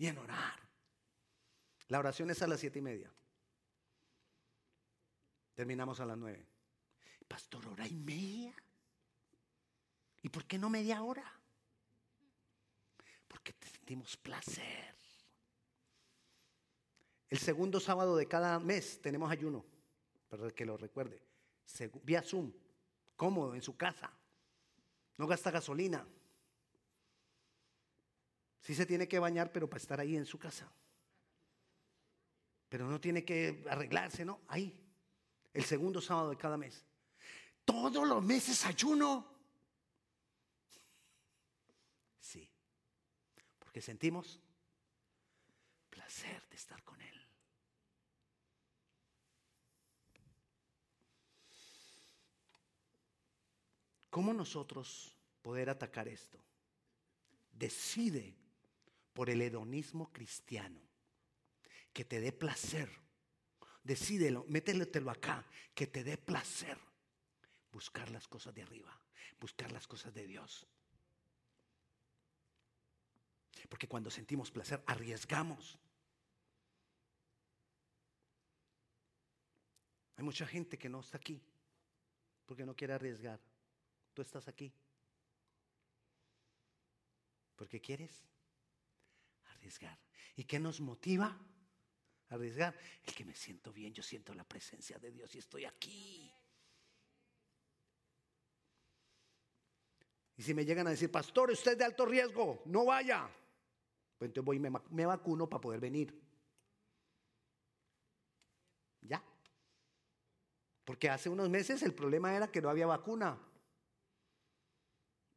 y 0.00 0.06
en 0.06 0.16
orar. 0.16 0.58
La 1.88 1.98
oración 1.98 2.30
es 2.30 2.40
a 2.40 2.46
las 2.46 2.58
siete 2.58 2.78
y 2.78 2.82
media. 2.82 3.12
Terminamos 5.54 6.00
a 6.00 6.06
las 6.06 6.16
nueve. 6.16 6.46
Pastor, 7.28 7.66
hora 7.66 7.86
y 7.86 7.94
media. 7.96 8.54
¿Y 10.22 10.30
por 10.30 10.46
qué 10.46 10.58
no 10.58 10.70
media 10.70 11.02
hora? 11.02 11.30
Porque 13.28 13.54
sentimos 13.60 14.16
placer. 14.16 14.94
El 17.28 17.38
segundo 17.38 17.78
sábado 17.78 18.16
de 18.16 18.26
cada 18.26 18.58
mes 18.58 19.02
tenemos 19.02 19.30
ayuno, 19.30 19.66
para 20.30 20.50
que 20.50 20.64
lo 20.64 20.78
recuerde. 20.78 21.22
Vía 22.04 22.22
Zoom, 22.22 22.50
cómodo, 23.16 23.54
en 23.54 23.60
su 23.60 23.76
casa. 23.76 24.10
No 25.18 25.26
gasta 25.26 25.50
gasolina. 25.50 26.06
Sí 28.60 28.74
se 28.74 28.86
tiene 28.86 29.08
que 29.08 29.18
bañar, 29.18 29.52
pero 29.52 29.68
para 29.68 29.80
estar 29.80 30.00
ahí 30.00 30.16
en 30.16 30.26
su 30.26 30.38
casa. 30.38 30.70
Pero 32.68 32.86
no 32.86 33.00
tiene 33.00 33.24
que 33.24 33.64
arreglarse, 33.68 34.24
¿no? 34.24 34.42
Ahí. 34.48 34.76
El 35.52 35.64
segundo 35.64 36.00
sábado 36.00 36.30
de 36.30 36.36
cada 36.36 36.56
mes. 36.56 36.84
Todos 37.64 38.06
los 38.06 38.22
meses 38.22 38.64
ayuno. 38.64 39.26
Sí. 42.20 42.48
Porque 43.58 43.80
sentimos 43.80 44.40
placer 45.88 46.48
de 46.48 46.56
estar 46.56 46.82
con 46.84 47.00
Él. 47.00 47.26
¿Cómo 54.10 54.32
nosotros 54.32 55.16
poder 55.42 55.70
atacar 55.70 56.08
esto? 56.08 56.38
Decide 57.52 58.39
por 59.12 59.30
el 59.30 59.42
hedonismo 59.42 60.12
cristiano 60.12 60.80
que 61.92 62.04
te 62.04 62.20
dé 62.20 62.32
placer. 62.32 62.90
Decídelo, 63.82 64.44
métetelo 64.48 65.10
acá, 65.10 65.44
que 65.74 65.86
te 65.86 66.04
dé 66.04 66.16
placer. 66.16 66.78
Buscar 67.72 68.10
las 68.10 68.28
cosas 68.28 68.54
de 68.54 68.62
arriba, 68.62 69.00
buscar 69.40 69.72
las 69.72 69.86
cosas 69.86 70.12
de 70.12 70.26
Dios. 70.26 70.66
Porque 73.68 73.88
cuando 73.88 74.10
sentimos 74.10 74.50
placer, 74.50 74.82
arriesgamos. 74.86 75.78
Hay 80.16 80.24
mucha 80.24 80.46
gente 80.46 80.76
que 80.76 80.88
no 80.88 81.00
está 81.00 81.16
aquí 81.16 81.40
porque 82.44 82.66
no 82.66 82.74
quiere 82.74 82.94
arriesgar. 82.94 83.40
Tú 84.12 84.22
estás 84.22 84.48
aquí 84.48 84.72
porque 87.56 87.80
quieres 87.80 88.29
arriesgar. 89.60 89.98
¿Y 90.36 90.44
qué 90.44 90.58
nos 90.58 90.80
motiva 90.80 91.38
arriesgar? 92.30 92.76
El 93.04 93.14
que 93.14 93.24
me 93.24 93.34
siento 93.34 93.72
bien, 93.72 93.92
yo 93.92 94.02
siento 94.02 94.34
la 94.34 94.44
presencia 94.44 94.98
de 94.98 95.10
Dios 95.10 95.34
y 95.34 95.38
estoy 95.38 95.64
aquí. 95.64 96.32
Y 100.36 100.42
si 100.42 100.54
me 100.54 100.64
llegan 100.64 100.86
a 100.86 100.90
decir, 100.90 101.10
pastor, 101.10 101.50
usted 101.50 101.72
es 101.72 101.78
de 101.78 101.84
alto 101.84 102.06
riesgo, 102.06 102.62
no 102.64 102.86
vaya. 102.86 103.28
Pues 104.16 104.30
entonces 104.30 104.44
voy 104.44 104.56
y 104.56 104.60
me 104.60 105.06
vacuno 105.06 105.48
para 105.48 105.60
poder 105.60 105.80
venir. 105.80 106.18
Ya. 109.02 109.22
Porque 110.84 111.10
hace 111.10 111.28
unos 111.28 111.50
meses 111.50 111.82
el 111.82 111.94
problema 111.94 112.34
era 112.34 112.50
que 112.50 112.62
no 112.62 112.70
había 112.70 112.86
vacuna. 112.86 113.38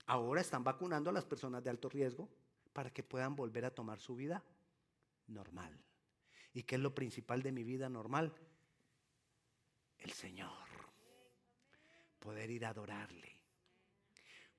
Ahora 0.06 0.42
están 0.42 0.64
vacunando 0.64 1.10
a 1.10 1.14
las 1.14 1.26
personas 1.26 1.64
de 1.64 1.70
alto 1.70 1.90
riesgo 1.90 2.30
para 2.74 2.92
que 2.92 3.04
puedan 3.04 3.36
volver 3.36 3.66
a 3.66 3.74
tomar 3.74 4.00
su 4.00 4.16
vida 4.16 4.44
normal. 5.28 5.80
¿Y 6.54 6.64
qué 6.64 6.76
es 6.76 6.82
lo 6.82 6.94
principal 6.94 7.42
de 7.42 7.52
mi 7.52 7.64
vida 7.64 7.90
normal? 7.90 8.34
El 10.00 10.12
Señor. 10.12 10.52
Poder 12.20 12.50
ir 12.50 12.66
a 12.66 12.70
adorarle. 12.70 13.40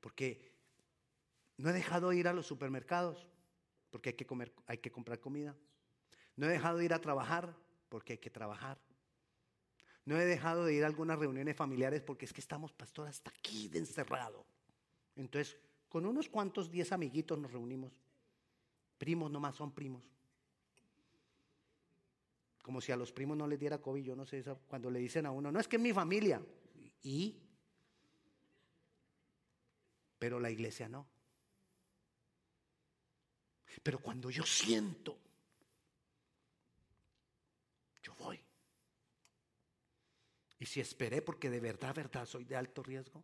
Porque 0.00 0.52
no 1.56 1.70
he 1.70 1.72
dejado 1.72 2.10
de 2.10 2.16
ir 2.16 2.28
a 2.28 2.32
los 2.32 2.46
supermercados 2.46 3.26
porque 3.90 4.10
hay 4.10 4.16
que 4.16 4.26
comer, 4.26 4.52
hay 4.66 4.78
que 4.78 4.90
comprar 4.90 5.20
comida. 5.20 5.56
No 6.36 6.46
he 6.46 6.50
dejado 6.50 6.78
de 6.78 6.84
ir 6.84 6.94
a 6.94 7.00
trabajar 7.00 7.56
porque 7.88 8.14
hay 8.14 8.18
que 8.18 8.30
trabajar. 8.30 8.78
No 10.04 10.20
he 10.20 10.24
dejado 10.26 10.64
de 10.64 10.74
ir 10.74 10.84
a 10.84 10.88
algunas 10.88 11.18
reuniones 11.18 11.56
familiares 11.56 12.02
porque 12.02 12.24
es 12.24 12.32
que 12.32 12.40
estamos, 12.40 12.72
pastor, 12.72 13.08
hasta 13.08 13.30
aquí 13.30 13.68
de 13.68 13.78
encerrado. 13.78 14.44
Entonces, 15.16 15.56
con 15.94 16.06
unos 16.06 16.28
cuantos 16.28 16.72
diez 16.72 16.90
amiguitos 16.90 17.38
nos 17.38 17.52
reunimos. 17.52 17.92
Primos 18.98 19.30
nomás 19.30 19.54
son 19.54 19.70
primos. 19.70 20.02
Como 22.64 22.80
si 22.80 22.90
a 22.90 22.96
los 22.96 23.12
primos 23.12 23.36
no 23.36 23.46
les 23.46 23.60
diera 23.60 23.80
COVID, 23.80 24.02
yo 24.02 24.16
no 24.16 24.26
sé, 24.26 24.40
eso, 24.40 24.58
cuando 24.66 24.90
le 24.90 24.98
dicen 24.98 25.24
a 25.24 25.30
uno, 25.30 25.52
no 25.52 25.60
es 25.60 25.68
que 25.68 25.76
es 25.76 25.82
mi 25.82 25.92
familia. 25.92 26.44
¿Y? 27.04 27.40
Pero 30.18 30.40
la 30.40 30.50
iglesia 30.50 30.88
no. 30.88 31.06
Pero 33.80 34.00
cuando 34.00 34.30
yo 34.30 34.42
siento, 34.42 35.16
yo 38.02 38.16
voy. 38.16 38.40
Y 40.58 40.66
si 40.66 40.80
esperé 40.80 41.22
porque 41.22 41.50
de 41.50 41.60
verdad, 41.60 41.94
verdad, 41.94 42.26
soy 42.26 42.42
de 42.42 42.56
alto 42.56 42.82
riesgo, 42.82 43.22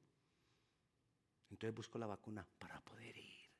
entonces 1.50 1.74
busco 1.74 1.98
la 1.98 2.06
vacuna 2.06 2.46
para 2.58 2.80
poder 2.80 3.16
ir 3.16 3.50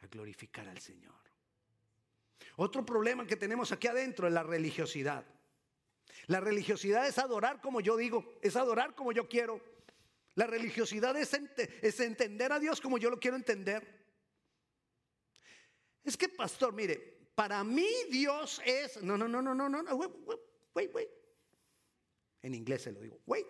a 0.00 0.06
glorificar 0.06 0.68
al 0.68 0.78
Señor. 0.78 1.14
Otro 2.56 2.84
problema 2.84 3.26
que 3.26 3.36
tenemos 3.36 3.72
aquí 3.72 3.86
adentro 3.86 4.26
es 4.26 4.32
la 4.32 4.42
religiosidad. 4.42 5.24
La 6.26 6.40
religiosidad 6.40 7.06
es 7.06 7.18
adorar 7.18 7.60
como 7.60 7.80
yo 7.80 7.96
digo, 7.96 8.38
es 8.42 8.56
adorar 8.56 8.94
como 8.94 9.12
yo 9.12 9.28
quiero. 9.28 9.60
La 10.34 10.46
religiosidad 10.46 11.16
es, 11.16 11.32
entender 12.00 12.52
a 12.52 12.58
Dios 12.58 12.80
como 12.80 12.98
yo 12.98 13.08
lo 13.10 13.18
quiero 13.18 13.36
entender. 13.36 13.96
Es 16.04 16.16
que, 16.16 16.28
pastor, 16.28 16.74
mire, 16.74 17.30
para 17.34 17.64
mí 17.64 17.88
Dios 18.10 18.60
es. 18.64 19.02
No, 19.02 19.16
no, 19.16 19.26
no, 19.28 19.40
no, 19.40 19.54
no, 19.54 19.68
no, 19.68 19.94
wait, 19.96 20.10
wait, 20.74 20.94
wait. 20.94 21.08
En 22.42 22.54
inglés 22.54 22.82
se 22.82 22.92
lo 22.92 23.00
digo, 23.00 23.18
wait. 23.26 23.46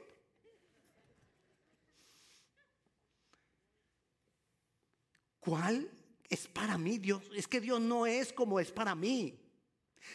¿Cuál 5.47 5.89
es 6.29 6.49
para 6.49 6.77
mí 6.77 6.99
Dios? 6.99 7.31
Es 7.33 7.47
que 7.47 7.61
Dios 7.61 7.81
no 7.81 8.05
es 8.05 8.33
como 8.33 8.59
es 8.59 8.73
para 8.73 8.97
mí. 8.97 9.41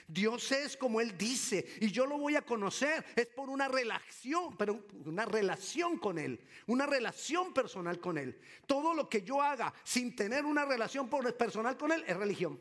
Dios 0.06 0.52
es 0.52 0.76
como 0.76 1.00
Él 1.00 1.17
dice 1.17 1.65
y 1.80 1.89
yo 1.89 2.06
lo 2.06 2.17
voy 2.17 2.36
a 2.36 2.41
conocer. 2.41 3.06
Es 3.15 3.28
por 3.28 3.50
una 3.50 3.70
relación, 3.70 4.58
pero 4.58 4.86
una 5.06 5.24
relación 5.24 5.98
con 6.00 6.20
Él, 6.20 6.46
una 6.67 6.86
relación 6.86 7.54
personal 7.54 8.02
con 8.02 8.17
Él. 8.17 8.41
Todo 8.67 8.94
lo 8.94 9.08
que 9.08 9.22
yo 9.22 9.41
haga 9.41 9.74
sin 9.86 10.17
tener 10.17 10.44
una 10.44 10.65
relación 10.65 11.10
personal 11.10 11.78
con 11.78 11.94
Él 11.94 12.04
es 12.06 12.17
religión, 12.17 12.60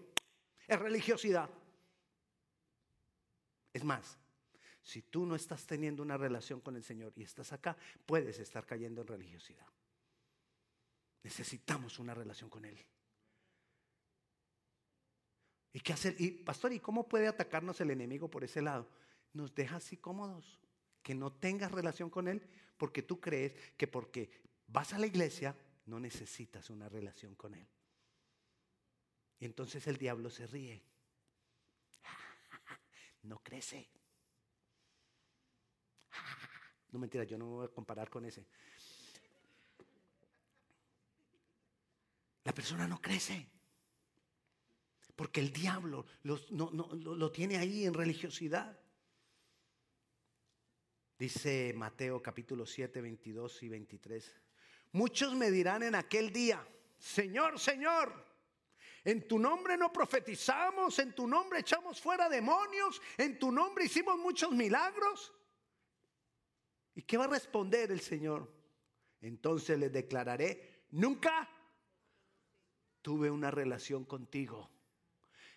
es 0.68 0.78
religiosidad. 0.78 1.50
Es 3.72 3.82
más, 3.82 4.16
si 4.80 5.02
tú 5.02 5.26
no 5.26 5.34
estás 5.34 5.66
teniendo 5.66 6.04
una 6.04 6.16
relación 6.16 6.60
con 6.60 6.76
el 6.76 6.84
Señor 6.84 7.12
y 7.16 7.24
estás 7.24 7.52
acá, 7.52 7.76
puedes 8.06 8.38
estar 8.38 8.64
cayendo 8.64 9.00
en 9.00 9.08
religiosidad. 9.08 9.66
Necesitamos 11.22 11.98
una 11.98 12.14
relación 12.14 12.48
con 12.48 12.64
Él. 12.64 12.78
¿Y 15.72 15.80
qué 15.80 15.92
hacer? 15.92 16.16
Y 16.18 16.30
pastor, 16.30 16.72
¿y 16.72 16.80
cómo 16.80 17.08
puede 17.08 17.28
atacarnos 17.28 17.80
el 17.80 17.90
enemigo 17.90 18.28
por 18.28 18.42
ese 18.42 18.62
lado? 18.62 18.88
Nos 19.32 19.54
deja 19.54 19.76
así 19.76 19.96
cómodos, 19.96 20.58
que 21.02 21.14
no 21.14 21.32
tengas 21.32 21.70
relación 21.70 22.10
con 22.10 22.26
Él, 22.26 22.42
porque 22.76 23.02
tú 23.02 23.20
crees 23.20 23.54
que 23.76 23.86
porque 23.86 24.30
vas 24.66 24.92
a 24.92 24.98
la 24.98 25.06
iglesia 25.06 25.56
no 25.86 26.00
necesitas 26.00 26.70
una 26.70 26.88
relación 26.88 27.34
con 27.34 27.54
Él. 27.54 27.68
Y 29.38 29.44
entonces 29.44 29.86
el 29.86 29.96
diablo 29.96 30.30
se 30.30 30.46
ríe. 30.46 30.82
No 33.22 33.42
crece. 33.42 33.88
No 36.92 36.98
mentira, 36.98 37.22
yo 37.22 37.38
no 37.38 37.44
me 37.44 37.52
voy 37.52 37.66
a 37.66 37.68
comparar 37.68 38.10
con 38.10 38.24
ese. 38.24 38.44
La 42.44 42.52
persona 42.52 42.86
no 42.86 43.00
crece. 43.00 43.48
Porque 45.14 45.40
el 45.40 45.52
diablo 45.52 46.06
lo, 46.22 47.30
tiene 47.30 47.58
ahí 47.58 47.84
en 47.84 47.92
religiosidad. 47.92 48.78
Dice 51.18 51.74
Mateo 51.76 52.22
capítulo 52.22 52.64
7, 52.64 53.02
22 53.02 53.62
y 53.64 53.68
23. 53.68 54.40
Muchos 54.92 55.34
me 55.34 55.50
dirán 55.50 55.82
en 55.82 55.94
aquel 55.94 56.32
día, 56.32 56.66
Señor, 56.98 57.60
Señor, 57.60 58.26
en 59.04 59.28
tu 59.28 59.38
nombre 59.38 59.76
no 59.76 59.92
profetizamos, 59.92 60.98
en 60.98 61.14
tu 61.14 61.26
nombre 61.28 61.60
echamos 61.60 62.00
fuera 62.00 62.28
demonios, 62.28 63.00
en 63.18 63.38
tu 63.38 63.52
nombre 63.52 63.84
hicimos 63.84 64.18
muchos 64.18 64.52
milagros. 64.52 65.32
¿Y 66.94 67.02
qué 67.02 67.18
va 67.18 67.24
a 67.24 67.28
responder 67.28 67.92
el 67.92 68.00
Señor? 68.00 68.50
Entonces 69.20 69.78
les 69.78 69.92
declararé, 69.92 70.86
nunca 70.90 71.48
tuve 73.02 73.30
una 73.30 73.50
relación 73.50 74.04
contigo. 74.04 74.68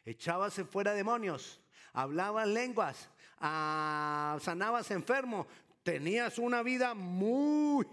Echabas 0.06 0.56
fuera 0.70 0.94
demonios, 0.94 1.62
hablabas 1.94 2.48
lenguas, 2.48 3.10
ah, 3.40 4.38
sanabas 4.42 4.92
enfermo, 4.92 5.48
tenías 5.84 6.38
una 6.38 6.62
vida 6.64 6.94
muy 6.94 7.88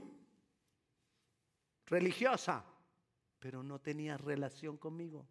religiosa, 1.86 2.64
pero 3.38 3.62
no 3.62 3.80
tenías 3.80 4.20
relación 4.20 4.76
conmigo. 4.76 5.26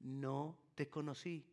No 0.00 0.58
te 0.74 0.88
conocí. 0.88 1.44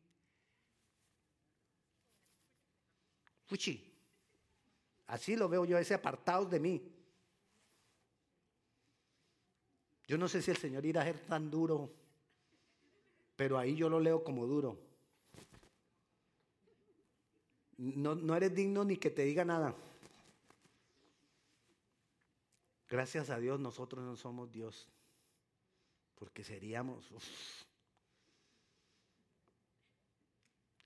Fuchi. 3.46 3.90
Así 5.08 5.36
lo 5.36 5.48
veo 5.50 5.66
yo, 5.66 5.78
ese 5.78 5.94
apartado 5.94 6.46
de 6.46 6.60
mí. 6.60 6.93
Yo 10.14 10.20
no 10.20 10.28
sé 10.28 10.44
si 10.44 10.52
el 10.52 10.58
Señor 10.58 10.86
irá 10.86 11.02
a 11.02 11.06
ser 11.06 11.18
tan 11.26 11.50
duro 11.50 11.90
pero 13.36 13.58
ahí 13.58 13.76
yo 13.76 13.90
lo 13.90 14.00
leo 14.00 14.24
como 14.24 14.46
duro. 14.46 14.78
No, 17.78 18.16
no 18.16 18.36
eres 18.36 18.54
digno 18.54 18.84
ni 18.84 18.98
que 18.98 19.10
te 19.10 19.24
diga 19.24 19.44
nada. 19.44 19.76
Gracias 22.88 23.30
a 23.32 23.40
Dios 23.40 23.60
nosotros 23.60 24.06
no 24.06 24.16
somos 24.16 24.52
Dios, 24.52 24.88
porque 26.16 26.44
seríamos... 26.44 27.10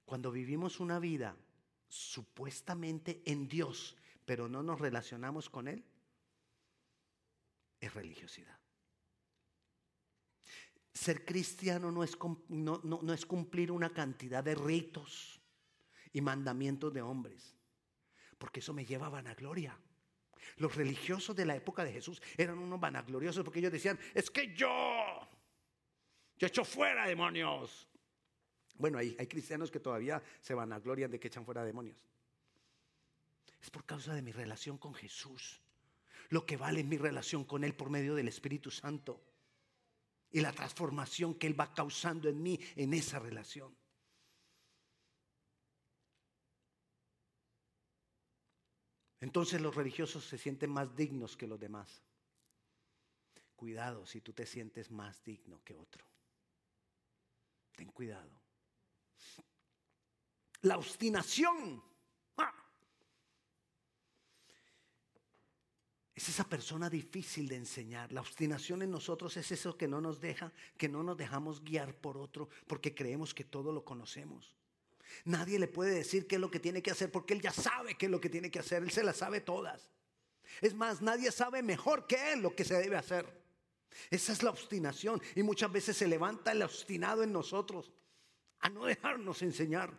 Cuando 0.05 0.31
vivimos 0.31 0.79
una 0.79 0.99
vida 0.99 1.35
supuestamente 1.89 3.21
en 3.25 3.49
Dios, 3.49 3.97
pero 4.25 4.47
no 4.47 4.63
nos 4.63 4.79
relacionamos 4.79 5.49
con 5.49 5.67
Él, 5.67 5.83
es 7.81 7.93
religiosidad. 7.93 8.57
Ser 11.07 11.23
cristiano 11.23 11.89
no 11.89 12.03
es, 12.03 13.25
cumplir 13.25 13.71
una 13.71 13.93
cantidad 13.93 14.43
de 14.43 14.55
ritos 14.55 15.39
y 16.11 16.19
mandamientos 16.19 16.93
de 16.93 17.01
hombres, 17.01 17.55
porque 18.37 18.59
eso 18.59 18.73
me 18.73 18.85
lleva 18.85 19.05
a 19.05 19.11
vanagloria. 19.11 19.79
Los 20.57 20.75
religiosos 20.75 21.33
de 21.33 21.45
la 21.45 21.55
época 21.55 21.85
de 21.85 21.93
Jesús 21.93 22.21
eran 22.35 22.57
unos 22.57 22.77
vanagloriosos 22.81 23.45
porque 23.45 23.59
ellos 23.59 23.71
decían, 23.71 23.97
es 24.13 24.29
que 24.29 24.53
yo, 24.53 24.69
yo 26.37 26.47
echo 26.47 26.65
fuera 26.65 27.07
demonios. 27.07 27.87
Bueno, 28.75 28.97
hay, 28.97 29.15
cristianos 29.27 29.71
que 29.71 29.79
todavía 29.79 30.21
se 30.41 30.55
vanaglorian 30.55 31.09
de 31.09 31.21
que 31.21 31.29
echan 31.29 31.45
fuera 31.45 31.63
demonios. 31.63 32.05
Es 33.61 33.69
por 33.69 33.85
causa 33.85 34.13
de 34.13 34.21
mi 34.21 34.33
relación 34.33 34.77
con 34.77 34.93
Jesús. 34.93 35.61
Lo 36.27 36.45
que 36.45 36.57
vale 36.57 36.83
mi 36.83 36.97
relación 36.97 37.45
con 37.45 37.63
Él 37.63 37.73
por 37.73 37.89
medio 37.89 38.13
del 38.13 38.27
Espíritu 38.27 38.71
Santo 38.71 39.26
y 40.31 40.41
la 40.41 40.51
transformación 40.51 41.35
que 41.35 41.47
Él 41.47 41.59
va 41.59 41.73
causando 41.73 42.29
en 42.29 42.41
mí 42.41 42.59
en 42.75 42.93
esa 42.93 43.19
relación. 43.19 43.75
Entonces 49.19 49.61
los 49.61 49.75
religiosos 49.75 50.25
se 50.25 50.37
sienten 50.37 50.69
más 50.69 50.95
dignos 50.95 51.35
que 51.35 51.47
los 51.47 51.59
demás. 51.59 52.03
Cuidado 53.55 54.05
si 54.05 54.21
tú 54.21 54.33
te 54.33 54.45
sientes 54.45 54.91
más 54.91 55.23
digno 55.23 55.63
que 55.63 55.75
otro. 55.75 56.05
Ten 57.75 57.91
cuidado. 57.91 58.31
La 60.61 60.77
obstinación 60.77 61.83
Es 66.17 66.29
esa 66.29 66.45
persona 66.45 66.89
difícil 66.89 67.47
de 67.47 67.57
enseñar. 67.57 68.11
La 68.11 68.21
obstinación 68.21 68.81
en 68.81 68.89
nosotros 68.89 69.37
es 69.37 69.51
eso 69.51 69.77
que 69.77 69.87
no 69.87 70.01
nos 70.01 70.19
deja, 70.19 70.51
que 70.75 70.89
no 70.89 71.03
nos 71.03 71.15
dejamos 71.15 71.63
guiar 71.63 71.93
por 71.93 72.17
otro, 72.17 72.49
porque 72.65 72.95
creemos 72.95 73.35
que 73.35 73.43
todo 73.43 73.71
lo 73.71 73.85
conocemos. 73.85 74.55
Nadie 75.25 75.59
le 75.59 75.67
puede 75.67 75.93
decir 75.93 76.25
qué 76.25 76.35
es 76.35 76.41
lo 76.41 76.49
que 76.49 76.59
tiene 76.59 76.81
que 76.81 76.89
hacer, 76.89 77.11
porque 77.11 77.35
él 77.35 77.41
ya 77.41 77.53
sabe 77.53 77.93
qué 77.93 78.07
es 78.07 78.11
lo 78.11 78.19
que 78.19 78.31
tiene 78.31 78.49
que 78.49 78.57
hacer, 78.57 78.81
él 78.81 78.89
se 78.89 79.03
las 79.03 79.17
sabe 79.17 79.41
todas. 79.41 79.91
Es 80.59 80.73
más, 80.73 81.03
nadie 81.03 81.31
sabe 81.31 81.61
mejor 81.61 82.07
que 82.07 82.33
él 82.33 82.41
lo 82.41 82.55
que 82.55 82.65
se 82.65 82.73
debe 82.73 82.95
hacer. 82.95 83.31
Esa 84.09 84.31
es 84.33 84.41
la 84.41 84.49
obstinación 84.49 85.21
y 85.35 85.43
muchas 85.43 85.71
veces 85.71 85.97
se 85.97 86.07
levanta 86.07 86.51
el 86.51 86.63
obstinado 86.63 87.21
en 87.21 87.31
nosotros 87.31 87.91
a 88.61 88.69
no 88.69 88.85
dejarnos 88.85 89.43
enseñar. 89.43 89.95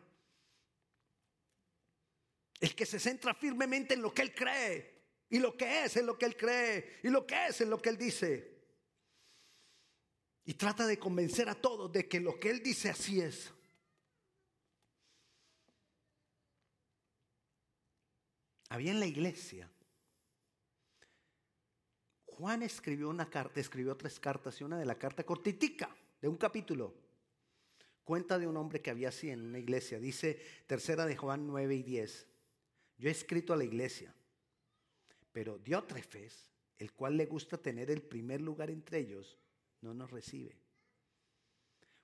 El 2.58 2.74
que 2.74 2.86
se 2.86 2.98
centra 2.98 3.34
firmemente 3.34 3.94
en 3.94 4.02
lo 4.02 4.12
que 4.12 4.22
él 4.22 4.34
cree 4.34 4.97
y 5.30 5.38
lo 5.38 5.56
que 5.56 5.84
es 5.84 5.96
en 5.96 6.06
lo 6.06 6.16
que 6.16 6.26
él 6.26 6.36
cree. 6.36 7.00
Y 7.02 7.08
lo 7.08 7.26
que 7.26 7.48
es 7.48 7.60
en 7.60 7.70
lo 7.70 7.78
que 7.78 7.90
él 7.90 7.98
dice. 7.98 8.56
Y 10.44 10.54
trata 10.54 10.86
de 10.86 10.98
convencer 10.98 11.48
a 11.48 11.54
todos 11.54 11.92
de 11.92 12.08
que 12.08 12.20
lo 12.20 12.40
que 12.40 12.50
él 12.50 12.62
dice 12.62 12.88
así 12.88 13.20
es. 13.20 13.52
Había 18.70 18.92
en 18.92 19.00
la 19.00 19.06
iglesia. 19.06 19.70
Juan 22.24 22.62
escribió 22.62 23.08
una 23.08 23.28
carta, 23.28 23.60
escribió 23.60 23.96
tres 23.96 24.20
cartas 24.20 24.60
y 24.60 24.64
una 24.64 24.78
de 24.78 24.86
la 24.86 24.98
carta 24.98 25.24
cortitica, 25.24 25.94
de 26.20 26.28
un 26.28 26.36
capítulo. 26.36 26.94
Cuenta 28.04 28.38
de 28.38 28.46
un 28.46 28.56
hombre 28.56 28.80
que 28.80 28.90
había 28.90 29.08
así 29.08 29.28
en 29.28 29.44
una 29.44 29.58
iglesia. 29.58 29.98
Dice 29.98 30.40
tercera 30.66 31.04
de 31.04 31.16
Juan 31.16 31.46
9 31.46 31.74
y 31.74 31.82
10. 31.82 32.26
Yo 32.96 33.08
he 33.08 33.12
escrito 33.12 33.52
a 33.52 33.56
la 33.56 33.64
iglesia, 33.64 34.14
pero 35.32 35.58
Diótrefes, 35.58 36.50
el 36.78 36.92
cual 36.92 37.16
le 37.16 37.26
gusta 37.26 37.58
tener 37.58 37.90
el 37.90 38.02
primer 38.02 38.40
lugar 38.40 38.70
entre 38.70 38.98
ellos, 38.98 39.38
no 39.80 39.94
nos 39.94 40.10
recibe. 40.10 40.56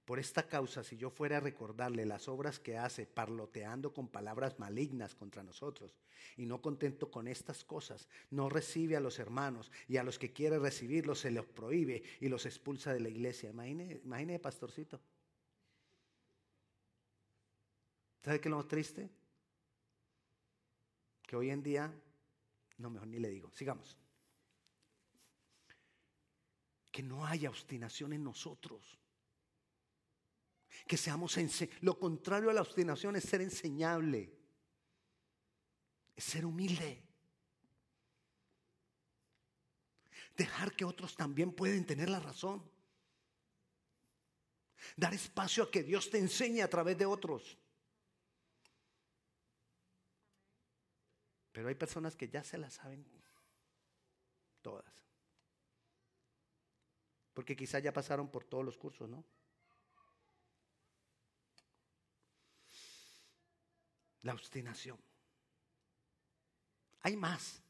Por 0.05 0.19
esta 0.19 0.47
causa, 0.47 0.85
si 0.85 0.99
yo 0.99 1.09
fuera 1.09 1.39
a 1.39 1.41
recordarle 1.41 2.05
las 2.05 2.29
obras 2.29 2.61
que 2.61 2.77
hace 2.77 3.07
parloteando 3.07 3.95
con 3.95 4.09
palabras 4.09 4.59
malignas 4.59 5.15
contra 5.15 5.43
nosotros 5.43 5.97
y 6.37 6.45
no 6.45 6.61
contento 6.61 7.11
con 7.11 7.27
estas 7.27 7.65
cosas, 7.65 8.07
no 8.31 8.51
recibe 8.51 8.97
a 8.97 9.01
los 9.01 9.19
hermanos 9.19 9.73
y 9.89 9.97
a 9.97 10.05
los 10.05 10.19
que 10.19 10.33
quiere 10.33 10.59
recibirlos 10.59 11.21
se 11.21 11.31
los 11.31 11.47
prohíbe 11.47 12.03
y 12.21 12.29
los 12.29 12.45
expulsa 12.45 12.93
de 12.93 13.01
la 13.01 13.09
iglesia. 13.09 13.49
Imagine, 13.49 14.01
imagine 14.05 14.39
pastorcito. 14.39 15.01
¿Sabe 18.23 18.41
qué 18.41 18.49
es 18.49 18.51
lo 18.51 18.59
más 18.59 18.69
triste? 18.69 19.09
Que 21.27 21.37
hoy 21.37 21.49
en 21.49 21.63
día, 21.63 21.95
no, 22.79 22.91
mejor 22.91 23.09
ni 23.09 23.19
le 23.19 23.29
digo, 23.29 23.51
sigamos. 23.53 23.99
Que 26.91 27.03
no 27.03 27.27
haya 27.27 27.51
obstinación 27.51 28.13
en 28.13 28.25
nosotros 28.25 28.99
que 30.87 30.97
seamos 30.97 31.39
lo 31.81 31.99
contrario 31.99 32.51
a 32.51 32.53
la 32.53 32.61
obstinación 32.61 33.17
es 33.17 33.25
ser 33.25 33.41
enseñable, 33.41 34.33
es 36.15 36.25
ser 36.25 36.45
humilde. 36.45 37.03
Dejar 40.37 40.75
que 40.75 40.85
otros 40.85 41.17
también 41.17 41.53
pueden 41.53 41.87
tener 41.87 42.11
la 42.11 42.21
razón. 42.21 42.69
Dar 44.97 45.15
espacio 45.15 45.65
a 45.65 45.71
que 45.71 45.83
Dios 45.83 46.11
te 46.11 46.19
enseñe 46.19 46.61
a 46.61 46.69
través 46.69 46.99
de 46.99 47.07
otros. 47.07 47.57
Pero 51.55 51.69
hay 51.69 51.75
personas 51.75 52.17
que 52.17 52.29
ya 52.29 52.45
se 52.45 52.59
las 52.59 52.75
saben 52.75 53.07
todas. 54.61 54.85
Porque 57.33 57.57
quizá 57.57 57.79
ya 57.79 57.95
pasaron 57.95 58.29
por 58.29 58.45
todos 58.45 58.65
los 58.65 58.77
cursos, 58.77 59.09
¿no? 59.09 59.25
la 64.25 64.33
obstinación. 64.33 64.99
Hay 67.03 67.17
más 67.17 67.63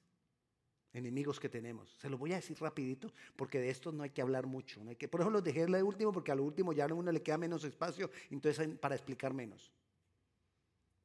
enemigos 0.93 1.39
que 1.41 1.49
tenemos. 1.49 1.91
Se 2.01 2.09
lo 2.09 2.17
voy 2.17 2.33
a 2.33 2.37
decir 2.37 2.57
rapidito 2.61 3.13
porque 3.37 3.59
de 3.59 3.69
estos 3.69 3.93
no 3.93 4.05
hay 4.05 4.11
que 4.11 4.23
hablar 4.23 4.47
mucho. 4.47 4.83
No 4.83 4.91
hay 4.91 4.97
que, 4.97 5.09
por 5.09 5.21
eso 5.21 5.31
los 5.31 5.43
dejé 5.43 5.67
de 5.67 5.83
último 5.83 6.13
porque 6.13 6.33
a 6.33 6.37
lo 6.37 6.45
último 6.45 6.73
ya 6.73 6.85
a 6.85 6.95
uno 6.95 7.11
le 7.11 7.23
queda 7.23 7.37
menos 7.37 7.65
espacio, 7.65 8.11
entonces 8.31 8.69
para 8.79 8.95
explicar 8.95 9.35
menos. 9.35 9.73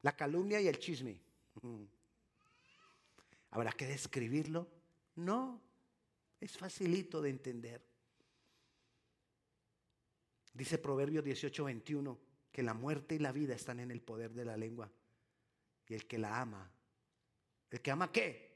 La 0.04 0.16
calumnia 0.16 0.62
y 0.62 0.68
el 0.68 0.80
chisme. 0.80 1.20
¿Habrá 3.52 3.72
que 3.72 3.88
describirlo? 3.88 4.68
No, 5.16 5.62
es 6.40 6.58
facilito 6.58 7.22
de 7.22 7.30
entender. 7.30 7.86
Dice 10.54 10.78
Proverbios 10.78 11.24
18, 11.24 11.64
21 11.64 12.20
que 12.52 12.64
la 12.64 12.74
muerte 12.74 13.16
y 13.16 13.20
la 13.20 13.32
vida 13.32 13.56
están 13.56 13.80
en 13.80 13.92
el 13.92 14.02
poder 14.02 14.34
de 14.34 14.46
la 14.46 14.58
lengua. 14.58 14.92
Y 15.88 15.94
el 15.94 16.06
que 16.06 16.18
la 16.18 16.40
ama, 16.40 16.72
¿el 17.70 17.82
que 17.82 17.92
ama 17.92 18.12
qué? 18.12 18.50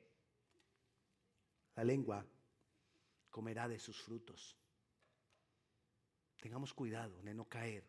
La 1.76 1.84
lengua 1.84 2.26
comerá 3.30 3.68
de 3.68 3.80
sus 3.80 4.00
frutos. 4.00 4.56
Tengamos 6.40 6.74
cuidado 6.74 7.22
de 7.22 7.34
no 7.34 7.46
caer 7.46 7.84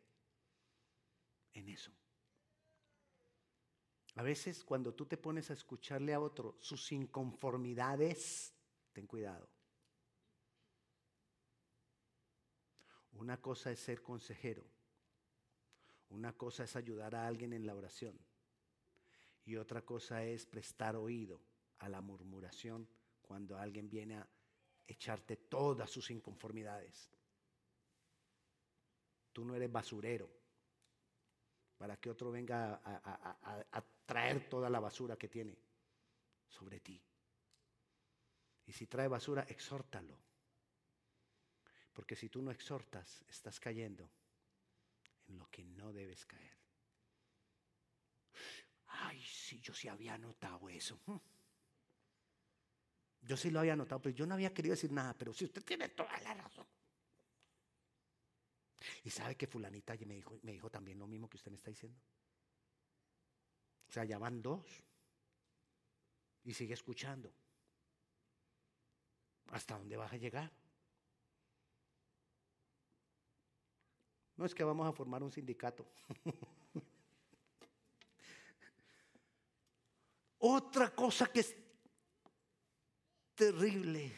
en 1.53 1.69
eso. 1.69 1.93
A 4.17 4.23
veces 4.23 4.65
cuando 4.65 4.95
tú 4.95 5.07
te 5.07 5.17
pones 5.17 5.51
a 5.51 5.55
escucharle 5.55 6.15
a 6.15 6.21
otro 6.21 6.57
sus 6.61 6.93
inconformidades, 6.93 8.55
ten 8.93 9.07
cuidado. 9.07 9.49
Una 13.13 13.41
cosa 13.41 13.71
es 13.71 13.81
ser 13.81 14.03
consejero. 14.03 14.65
Una 16.11 16.33
cosa 16.33 16.65
es 16.65 16.77
ayudar 16.77 17.15
a 17.15 17.27
alguien 17.27 17.53
en 17.53 17.67
la 17.67 17.75
oración 17.75 18.19
y 19.45 19.57
otra 19.57 19.83
cosa 19.83 20.25
es 20.25 20.47
prestar 20.47 20.97
oído 20.97 21.41
a 21.79 21.89
la 21.89 22.01
murmuración 22.01 22.89
cuando 23.21 23.59
alguien 23.59 23.89
viene 23.91 24.17
a 24.17 24.29
echarte 24.87 25.37
todas 25.37 25.91
sus 25.91 26.11
inconformidades. 26.11 27.11
Tú 29.33 29.45
no 29.45 29.55
eres 29.55 29.71
basurero 29.71 30.31
para 31.77 31.97
que 31.97 32.11
otro 32.11 32.31
venga 32.31 32.81
a, 32.85 33.85
traer 34.07 34.49
toda 34.49 34.69
la 34.71 34.81
basura 34.81 35.17
que 35.17 35.29
tiene 35.29 35.57
sobre 36.49 36.81
ti. 36.81 37.03
Y 38.67 38.73
si 38.73 38.87
trae 38.87 39.09
basura, 39.09 39.43
exhórtalo. 39.49 40.19
Porque 41.93 42.17
si 42.17 42.29
tú 42.29 42.43
no 42.43 42.51
exhortas, 42.51 43.25
estás 43.29 43.61
cayendo 43.61 44.11
en 45.27 45.39
lo 45.39 45.49
que 45.51 45.65
no 45.65 45.93
debes 45.93 46.27
caer. 46.27 46.57
Ay, 48.87 49.23
sí, 49.23 49.61
yo 49.61 49.75
sí 49.75 49.89
había 49.89 50.17
notado 50.19 50.69
eso. 50.69 50.99
Yo 53.23 53.37
sí 53.37 53.51
lo 53.51 53.61
había 53.61 53.77
notado, 53.77 54.03
pero 54.03 54.15
yo 54.15 54.27
no 54.27 54.35
había 54.35 54.53
querido 54.53 54.75
decir 54.75 54.93
nada, 54.93 55.15
pero 55.15 55.33
sí, 55.33 55.45
usted 55.45 55.65
tiene 55.65 55.89
toda 55.91 56.19
la 56.21 56.35
razón. 56.35 56.67
Y 59.03 59.11
sabe 59.11 59.37
que 59.37 59.47
fulanita 59.47 59.95
me 60.07 60.15
dijo, 60.15 60.39
me 60.43 60.53
dijo 60.53 60.71
también 60.71 60.99
lo 60.99 61.07
mismo 61.07 61.29
que 61.29 61.37
usted 61.37 61.51
me 61.51 61.57
está 61.57 61.71
diciendo. 61.71 61.99
O 63.89 63.93
sea, 63.93 64.05
ya 64.05 64.19
van 64.19 64.43
dos. 64.43 64.67
Y 66.45 66.53
sigue 66.55 66.75
escuchando. 66.75 67.33
¿Hasta 69.51 69.79
dónde 69.79 69.97
vas 69.97 70.13
a 70.13 70.17
llegar? 70.17 70.51
No 74.37 74.45
es 74.45 74.55
que 74.55 74.65
vamos 74.65 74.89
a 74.89 74.93
formar 74.93 75.23
un 75.23 75.31
sindicato. 75.31 75.87
Otra 80.39 80.95
cosa 80.95 81.27
que 81.29 81.41
es 81.41 81.57
terrible, 83.35 84.13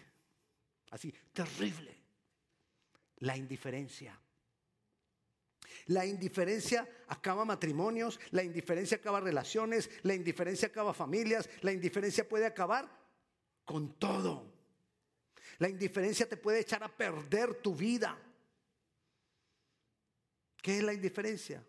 así, 0.91 1.13
terrible, 1.33 1.97
la 3.19 3.37
indiferencia. 3.37 4.19
La 5.87 6.07
indiferencia 6.07 6.89
acaba 7.09 7.45
matrimonios, 7.45 8.19
la 8.31 8.43
indiferencia 8.43 8.97
acaba 8.97 9.21
relaciones, 9.21 9.91
la 10.03 10.15
indiferencia 10.15 10.69
acaba 10.69 10.95
familias, 10.95 11.49
la 11.61 11.73
indiferencia 11.73 12.29
puede 12.29 12.47
acabar 12.47 12.89
con 13.65 13.99
todo. 13.99 14.53
La 15.59 15.69
indiferencia 15.69 16.29
te 16.29 16.37
puede 16.37 16.61
echar 16.61 16.83
a 16.83 16.89
perder 16.89 17.55
tu 17.57 17.75
vida. 17.75 18.19
¿Qué 20.63 20.79
es 20.79 20.83
la 20.83 20.93
indiferencia? 20.93 21.65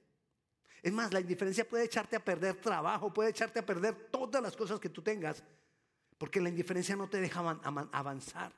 Es 0.81 0.93
más, 0.93 1.13
la 1.13 1.19
indiferencia 1.19 1.67
puede 1.67 1.85
echarte 1.85 2.15
a 2.15 2.23
perder 2.23 2.55
trabajo, 2.55 3.13
puede 3.13 3.29
echarte 3.29 3.59
a 3.59 3.65
perder 3.65 3.93
todas 4.09 4.41
las 4.41 4.55
cosas 4.55 4.79
que 4.79 4.89
tú 4.89 5.01
tengas, 5.01 5.43
porque 6.17 6.41
la 6.41 6.49
indiferencia 6.49 6.95
no 6.95 7.09
te 7.09 7.19
deja 7.19 7.39
avanzar. 7.91 8.53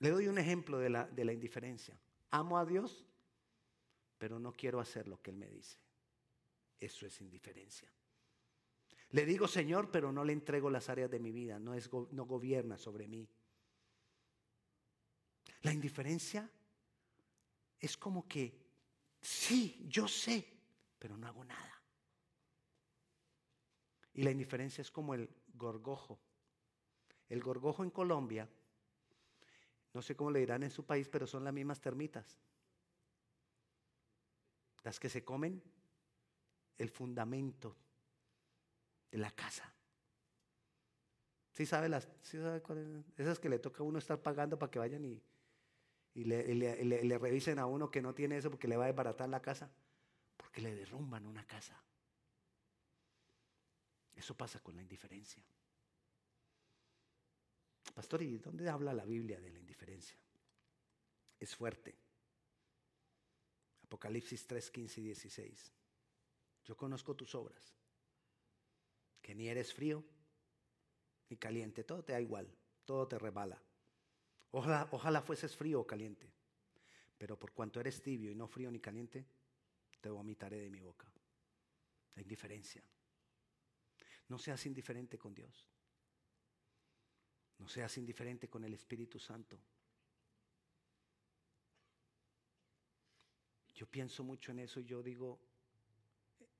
Le 0.00 0.10
doy 0.10 0.28
un 0.28 0.38
ejemplo 0.38 0.78
de 0.78 0.90
la, 0.90 1.06
de 1.06 1.24
la 1.24 1.32
indiferencia. 1.32 1.98
Amo 2.30 2.58
a 2.58 2.64
Dios, 2.64 3.06
pero 4.18 4.38
no 4.38 4.52
quiero 4.52 4.80
hacer 4.80 5.08
lo 5.08 5.20
que 5.20 5.30
Él 5.30 5.36
me 5.36 5.48
dice. 5.48 5.78
Eso 6.78 7.06
es 7.06 7.20
indiferencia. 7.20 7.90
Le 9.10 9.24
digo 9.24 9.48
Señor, 9.48 9.90
pero 9.90 10.12
no 10.12 10.24
le 10.24 10.32
entrego 10.32 10.70
las 10.70 10.88
áreas 10.90 11.10
de 11.10 11.18
mi 11.18 11.32
vida, 11.32 11.58
no, 11.58 11.74
es, 11.74 11.90
no 11.92 12.26
gobierna 12.26 12.76
sobre 12.76 13.08
mí. 13.08 13.28
La 15.62 15.72
indiferencia 15.72 16.50
es 17.80 17.96
como 17.96 18.28
que 18.28 18.68
Sí, 19.20 19.86
yo 19.88 20.06
sé, 20.06 20.46
pero 20.98 21.16
no 21.16 21.26
hago 21.26 21.44
nada. 21.44 21.82
Y 24.14 24.22
la 24.22 24.30
indiferencia 24.30 24.82
es 24.82 24.90
como 24.90 25.14
el 25.14 25.28
gorgojo. 25.54 26.18
El 27.28 27.42
gorgojo 27.42 27.84
en 27.84 27.90
Colombia, 27.90 28.48
no 29.98 30.02
sé 30.02 30.14
cómo 30.14 30.30
le 30.30 30.38
dirán 30.38 30.62
en 30.62 30.70
su 30.70 30.86
país, 30.86 31.08
pero 31.08 31.26
son 31.26 31.42
las 31.42 31.52
mismas 31.52 31.80
termitas. 31.80 32.38
Las 34.84 35.00
que 35.00 35.08
se 35.08 35.24
comen 35.24 35.60
el 36.78 36.88
fundamento 36.88 37.76
de 39.10 39.18
la 39.18 39.32
casa. 39.32 39.74
¿Sí 41.50 41.66
sabe 41.66 41.88
las? 41.88 42.08
¿Sí 42.22 42.38
sabe 42.38 42.62
Esas 43.16 43.40
que 43.40 43.48
le 43.48 43.58
toca 43.58 43.82
a 43.82 43.86
uno 43.86 43.98
estar 43.98 44.22
pagando 44.22 44.56
para 44.56 44.70
que 44.70 44.78
vayan 44.78 45.04
y, 45.04 45.20
y 46.14 46.22
le, 46.22 47.18
revisen 47.18 47.58
a 47.58 47.66
uno 47.66 47.90
que 47.90 48.00
no 48.00 48.14
tiene 48.14 48.36
eso 48.36 48.50
porque 48.50 48.68
le 48.68 48.76
va 48.76 48.84
a 48.84 48.86
desbaratar 48.86 49.28
la 49.28 49.42
casa, 49.42 49.68
porque 50.36 50.60
le 50.60 50.76
derrumban 50.76 51.26
una 51.26 51.44
casa. 51.44 51.82
Eso 54.14 54.36
pasa 54.36 54.60
con 54.60 54.76
la 54.76 54.82
indiferencia. 54.82 55.42
Pastor, 57.98 58.22
¿y 58.22 58.38
dónde 58.38 58.68
habla 58.68 58.94
la 58.94 59.04
Biblia 59.04 59.40
de 59.40 59.50
la 59.50 59.58
indiferencia? 59.58 60.16
Es 61.40 61.56
fuerte. 61.56 61.98
Apocalipsis 63.82 64.46
3, 64.46 64.70
15 64.70 65.00
y 65.00 65.04
16. 65.06 65.72
Yo 66.64 66.76
conozco 66.76 67.16
tus 67.16 67.34
obras, 67.34 67.74
que 69.20 69.34
ni 69.34 69.48
eres 69.48 69.74
frío 69.74 70.04
ni 71.28 71.38
caliente, 71.38 71.82
todo 71.82 72.04
te 72.04 72.12
da 72.12 72.20
igual, 72.20 72.48
todo 72.84 73.08
te 73.08 73.18
rebala. 73.18 73.60
Ojalá, 74.52 74.88
ojalá 74.92 75.20
fueses 75.20 75.56
frío 75.56 75.80
o 75.80 75.86
caliente, 75.88 76.30
pero 77.18 77.36
por 77.36 77.50
cuanto 77.50 77.80
eres 77.80 78.00
tibio 78.00 78.30
y 78.30 78.36
no 78.36 78.46
frío 78.46 78.70
ni 78.70 78.78
caliente, 78.78 79.26
te 80.00 80.08
vomitaré 80.08 80.60
de 80.60 80.70
mi 80.70 80.78
boca. 80.78 81.12
La 82.14 82.22
indiferencia. 82.22 82.80
No 84.28 84.38
seas 84.38 84.64
indiferente 84.66 85.18
con 85.18 85.34
Dios. 85.34 85.66
No 87.58 87.68
seas 87.68 87.96
indiferente 87.98 88.48
con 88.48 88.64
el 88.64 88.74
Espíritu 88.74 89.18
Santo. 89.18 89.58
Yo 93.74 93.86
pienso 93.86 94.24
mucho 94.24 94.52
en 94.52 94.60
eso 94.60 94.80
y 94.80 94.84
yo 94.84 95.02
digo, 95.02 95.38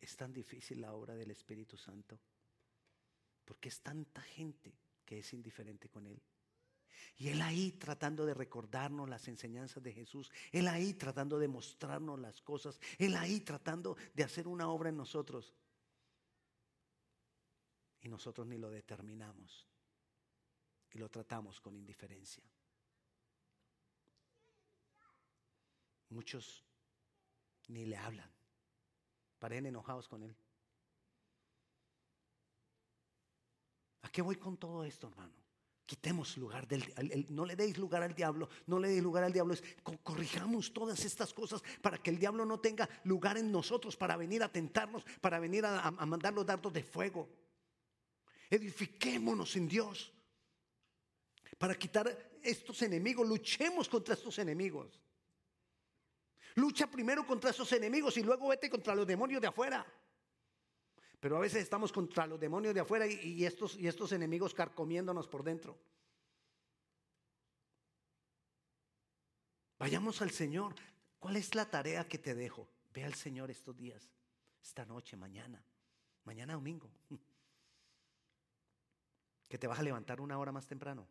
es 0.00 0.16
tan 0.16 0.32
difícil 0.32 0.80
la 0.80 0.92
obra 0.92 1.14
del 1.16 1.30
Espíritu 1.30 1.76
Santo, 1.76 2.18
porque 3.44 3.68
es 3.68 3.80
tanta 3.80 4.22
gente 4.22 4.72
que 5.04 5.18
es 5.18 5.32
indiferente 5.32 5.88
con 5.88 6.06
Él. 6.06 6.20
Y 7.16 7.28
Él 7.28 7.42
ahí 7.42 7.72
tratando 7.72 8.24
de 8.24 8.34
recordarnos 8.34 9.08
las 9.08 9.26
enseñanzas 9.26 9.82
de 9.82 9.92
Jesús, 9.92 10.30
Él 10.52 10.68
ahí 10.68 10.94
tratando 10.94 11.38
de 11.38 11.48
mostrarnos 11.48 12.20
las 12.20 12.40
cosas, 12.40 12.80
Él 12.98 13.16
ahí 13.16 13.40
tratando 13.40 13.96
de 14.14 14.22
hacer 14.22 14.46
una 14.46 14.68
obra 14.68 14.90
en 14.90 14.96
nosotros. 14.96 15.52
Y 18.00 18.08
nosotros 18.08 18.46
ni 18.46 18.58
lo 18.58 18.70
determinamos 18.70 19.66
y 20.92 20.98
lo 20.98 21.08
tratamos 21.08 21.60
con 21.60 21.76
indiferencia. 21.76 22.42
Muchos 26.10 26.64
ni 27.68 27.84
le 27.84 27.96
hablan. 27.96 28.30
Paren 29.38 29.66
enojados 29.66 30.08
con 30.08 30.22
él. 30.22 30.34
¿A 34.02 34.08
qué 34.10 34.22
voy 34.22 34.36
con 34.36 34.56
todo 34.56 34.84
esto, 34.84 35.08
hermano? 35.08 35.34
Quitemos 35.84 36.36
lugar 36.36 36.68
del 36.68 36.84
no 37.30 37.46
le 37.46 37.56
deis 37.56 37.78
lugar 37.78 38.02
al 38.02 38.14
diablo, 38.14 38.48
no 38.66 38.78
le 38.78 38.88
deis 38.88 39.02
lugar 39.02 39.24
al 39.24 39.32
diablo, 39.32 39.54
corrijamos 40.02 40.72
todas 40.74 41.02
estas 41.04 41.32
cosas 41.32 41.62
para 41.80 41.96
que 41.96 42.10
el 42.10 42.18
diablo 42.18 42.44
no 42.44 42.60
tenga 42.60 42.86
lugar 43.04 43.38
en 43.38 43.50
nosotros 43.50 43.96
para 43.96 44.16
venir 44.16 44.42
a 44.42 44.52
tentarnos, 44.52 45.02
para 45.22 45.38
venir 45.38 45.64
a, 45.64 45.80
a 45.80 46.06
mandar 46.06 46.34
los 46.34 46.44
dardos 46.44 46.74
de 46.74 46.82
fuego. 46.82 47.28
Edifiquémonos 48.50 49.56
en 49.56 49.68
Dios 49.68 50.12
para 51.58 51.74
quitar 51.74 52.30
estos 52.42 52.80
enemigos, 52.82 53.28
luchemos 53.28 53.88
contra 53.88 54.14
estos 54.14 54.38
enemigos. 54.38 55.02
Lucha 56.54 56.88
primero 56.88 57.26
contra 57.26 57.50
esos 57.50 57.70
enemigos 57.72 58.16
y 58.16 58.22
luego 58.22 58.48
vete 58.48 58.70
contra 58.70 58.94
los 58.94 59.06
demonios 59.06 59.40
de 59.40 59.48
afuera. 59.48 59.84
Pero 61.20 61.36
a 61.36 61.40
veces 61.40 61.62
estamos 61.62 61.92
contra 61.92 62.26
los 62.26 62.38
demonios 62.38 62.74
de 62.74 62.80
afuera 62.80 63.06
y, 63.06 63.44
estos, 63.44 63.76
y 63.76 63.88
estos 63.88 64.12
enemigos 64.12 64.54
carcomiéndonos 64.54 65.26
por 65.26 65.42
dentro. 65.42 65.76
Vayamos 69.78 70.22
al 70.22 70.30
Señor. 70.30 70.74
¿Cuál 71.18 71.36
es 71.36 71.54
la 71.54 71.68
tarea 71.68 72.06
que 72.06 72.18
te 72.18 72.34
dejo? 72.34 72.68
Ve 72.92 73.04
al 73.04 73.14
Señor 73.14 73.50
estos 73.50 73.76
días, 73.76 74.10
esta 74.62 74.84
noche, 74.84 75.16
mañana, 75.16 75.62
mañana 76.24 76.54
domingo. 76.54 76.90
Que 79.48 79.56
te 79.56 79.66
vas 79.66 79.78
a 79.78 79.82
levantar 79.82 80.20
una 80.20 80.38
hora 80.38 80.52
más 80.52 80.66
temprano. 80.66 81.08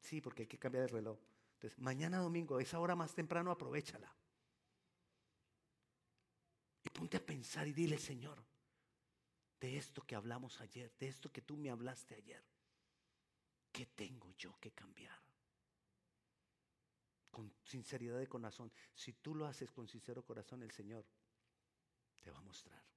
Sí, 0.00 0.20
porque 0.20 0.42
hay 0.42 0.48
que 0.48 0.58
cambiar 0.58 0.84
el 0.84 0.90
reloj. 0.90 1.18
Entonces, 1.54 1.78
mañana 1.78 2.18
domingo, 2.18 2.58
esa 2.58 2.78
hora 2.80 2.96
más 2.96 3.14
temprano, 3.14 3.50
aprovechala. 3.50 4.12
Y 6.82 6.88
ponte 6.88 7.18
a 7.18 7.24
pensar 7.24 7.68
y 7.68 7.72
dile, 7.72 7.98
Señor, 7.98 8.42
de 9.60 9.76
esto 9.76 10.02
que 10.02 10.14
hablamos 10.14 10.60
ayer, 10.60 10.90
de 10.98 11.08
esto 11.08 11.30
que 11.30 11.42
tú 11.42 11.56
me 11.56 11.70
hablaste 11.70 12.14
ayer, 12.14 12.42
¿qué 13.70 13.86
tengo 13.86 14.32
yo 14.32 14.58
que 14.58 14.72
cambiar? 14.72 15.18
Con 17.30 17.52
sinceridad 17.62 18.18
de 18.18 18.26
corazón. 18.26 18.72
Si 18.94 19.12
tú 19.12 19.34
lo 19.34 19.46
haces 19.46 19.70
con 19.70 19.86
sincero 19.86 20.24
corazón, 20.24 20.62
el 20.62 20.70
Señor 20.70 21.04
te 22.22 22.30
va 22.30 22.38
a 22.38 22.42
mostrar. 22.42 22.89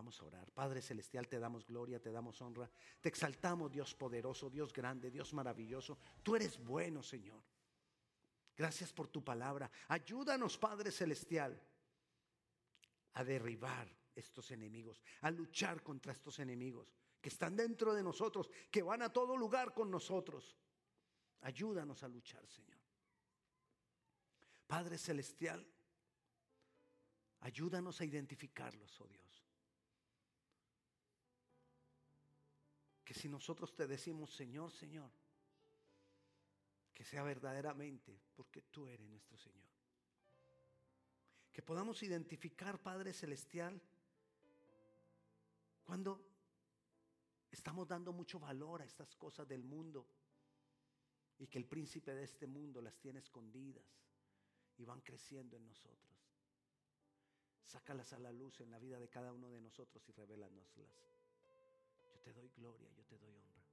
Vamos 0.00 0.18
a 0.22 0.24
orar. 0.24 0.50
Padre 0.50 0.80
Celestial, 0.80 1.28
te 1.28 1.38
damos 1.38 1.66
gloria, 1.66 2.00
te 2.00 2.10
damos 2.10 2.40
honra. 2.40 2.70
Te 3.02 3.10
exaltamos, 3.10 3.70
Dios 3.70 3.94
poderoso, 3.94 4.48
Dios 4.48 4.72
grande, 4.72 5.10
Dios 5.10 5.34
maravilloso. 5.34 5.98
Tú 6.22 6.34
eres 6.36 6.56
bueno, 6.64 7.02
Señor. 7.02 7.42
Gracias 8.56 8.94
por 8.94 9.08
tu 9.08 9.22
palabra. 9.22 9.70
Ayúdanos, 9.88 10.56
Padre 10.56 10.90
Celestial, 10.90 11.62
a 13.12 13.22
derribar 13.22 13.94
estos 14.14 14.50
enemigos, 14.52 15.02
a 15.20 15.30
luchar 15.30 15.82
contra 15.82 16.12
estos 16.12 16.38
enemigos 16.38 16.94
que 17.20 17.28
están 17.28 17.54
dentro 17.54 17.92
de 17.92 18.02
nosotros, 18.02 18.50
que 18.70 18.80
van 18.80 19.02
a 19.02 19.12
todo 19.12 19.36
lugar 19.36 19.74
con 19.74 19.90
nosotros. 19.90 20.56
Ayúdanos 21.42 22.02
a 22.02 22.08
luchar, 22.08 22.48
Señor. 22.48 22.80
Padre 24.66 24.96
Celestial, 24.96 25.62
ayúdanos 27.40 28.00
a 28.00 28.06
identificarlos, 28.06 28.98
oh 29.02 29.06
Dios. 29.06 29.49
Que 33.10 33.14
si 33.14 33.28
nosotros 33.28 33.74
te 33.74 33.88
decimos, 33.88 34.32
Señor, 34.32 34.70
Señor, 34.70 35.10
que 36.94 37.04
sea 37.04 37.24
verdaderamente 37.24 38.16
porque 38.36 38.62
tú 38.62 38.86
eres 38.86 39.08
nuestro 39.08 39.36
Señor. 39.36 39.68
Que 41.52 41.60
podamos 41.60 42.04
identificar, 42.04 42.80
Padre 42.80 43.12
Celestial, 43.12 43.82
cuando 45.82 46.24
estamos 47.50 47.88
dando 47.88 48.12
mucho 48.12 48.38
valor 48.38 48.80
a 48.80 48.84
estas 48.84 49.16
cosas 49.16 49.48
del 49.48 49.64
mundo 49.64 50.06
y 51.36 51.48
que 51.48 51.58
el 51.58 51.66
príncipe 51.66 52.14
de 52.14 52.22
este 52.22 52.46
mundo 52.46 52.80
las 52.80 52.96
tiene 53.00 53.18
escondidas 53.18 53.88
y 54.76 54.84
van 54.84 55.00
creciendo 55.00 55.56
en 55.56 55.66
nosotros. 55.66 56.16
Sácalas 57.64 58.12
a 58.12 58.20
la 58.20 58.30
luz 58.30 58.60
en 58.60 58.70
la 58.70 58.78
vida 58.78 59.00
de 59.00 59.08
cada 59.08 59.32
uno 59.32 59.50
de 59.50 59.60
nosotros 59.60 60.08
y 60.08 60.12
revélanoslas. 60.12 61.09
Te 62.22 62.32
doy 62.32 62.48
gloria, 62.50 62.90
yo 62.92 63.04
te 63.04 63.18
doy 63.18 63.34
honra. 63.34 63.64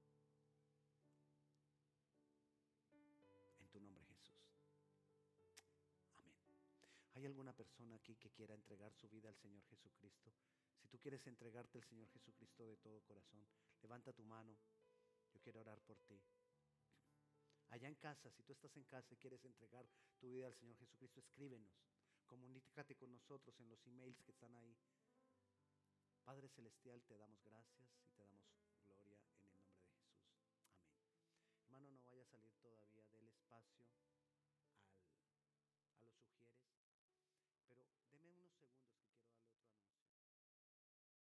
En 3.59 3.67
tu 3.69 3.79
nombre 3.79 4.05
Jesús. 4.05 4.35
Amén. 6.15 6.35
¿Hay 7.15 7.25
alguna 7.25 7.53
persona 7.53 7.95
aquí 7.95 8.15
que 8.15 8.31
quiera 8.31 8.55
entregar 8.55 8.93
su 8.93 9.09
vida 9.09 9.29
al 9.29 9.35
Señor 9.35 9.63
Jesucristo? 9.65 10.33
Si 10.77 10.87
tú 10.87 10.99
quieres 10.99 11.25
entregarte 11.27 11.77
al 11.77 11.83
Señor 11.83 12.07
Jesucristo 12.09 12.65
de 12.65 12.77
todo 12.77 13.01
corazón, 13.01 13.45
levanta 13.81 14.13
tu 14.13 14.23
mano. 14.23 14.57
Yo 15.33 15.41
quiero 15.41 15.59
orar 15.59 15.81
por 15.81 15.99
ti. 16.01 16.21
Allá 17.69 17.89
en 17.89 17.95
casa, 17.95 18.31
si 18.31 18.43
tú 18.43 18.53
estás 18.53 18.75
en 18.77 18.85
casa 18.85 19.13
y 19.13 19.17
quieres 19.17 19.43
entregar 19.43 19.85
tu 20.19 20.31
vida 20.31 20.47
al 20.47 20.55
Señor 20.55 20.77
Jesucristo, 20.77 21.19
escríbenos. 21.19 21.73
Comunícate 22.25 22.95
con 22.95 23.11
nosotros 23.11 23.59
en 23.59 23.69
los 23.69 23.85
emails 23.87 24.21
que 24.23 24.31
están 24.31 24.55
ahí. 24.55 24.77
Padre 26.23 26.49
Celestial, 26.49 27.01
te 27.03 27.17
damos 27.17 27.41
gracias 27.43 27.89
y 28.03 28.09
te 28.11 28.23
damos 28.23 28.36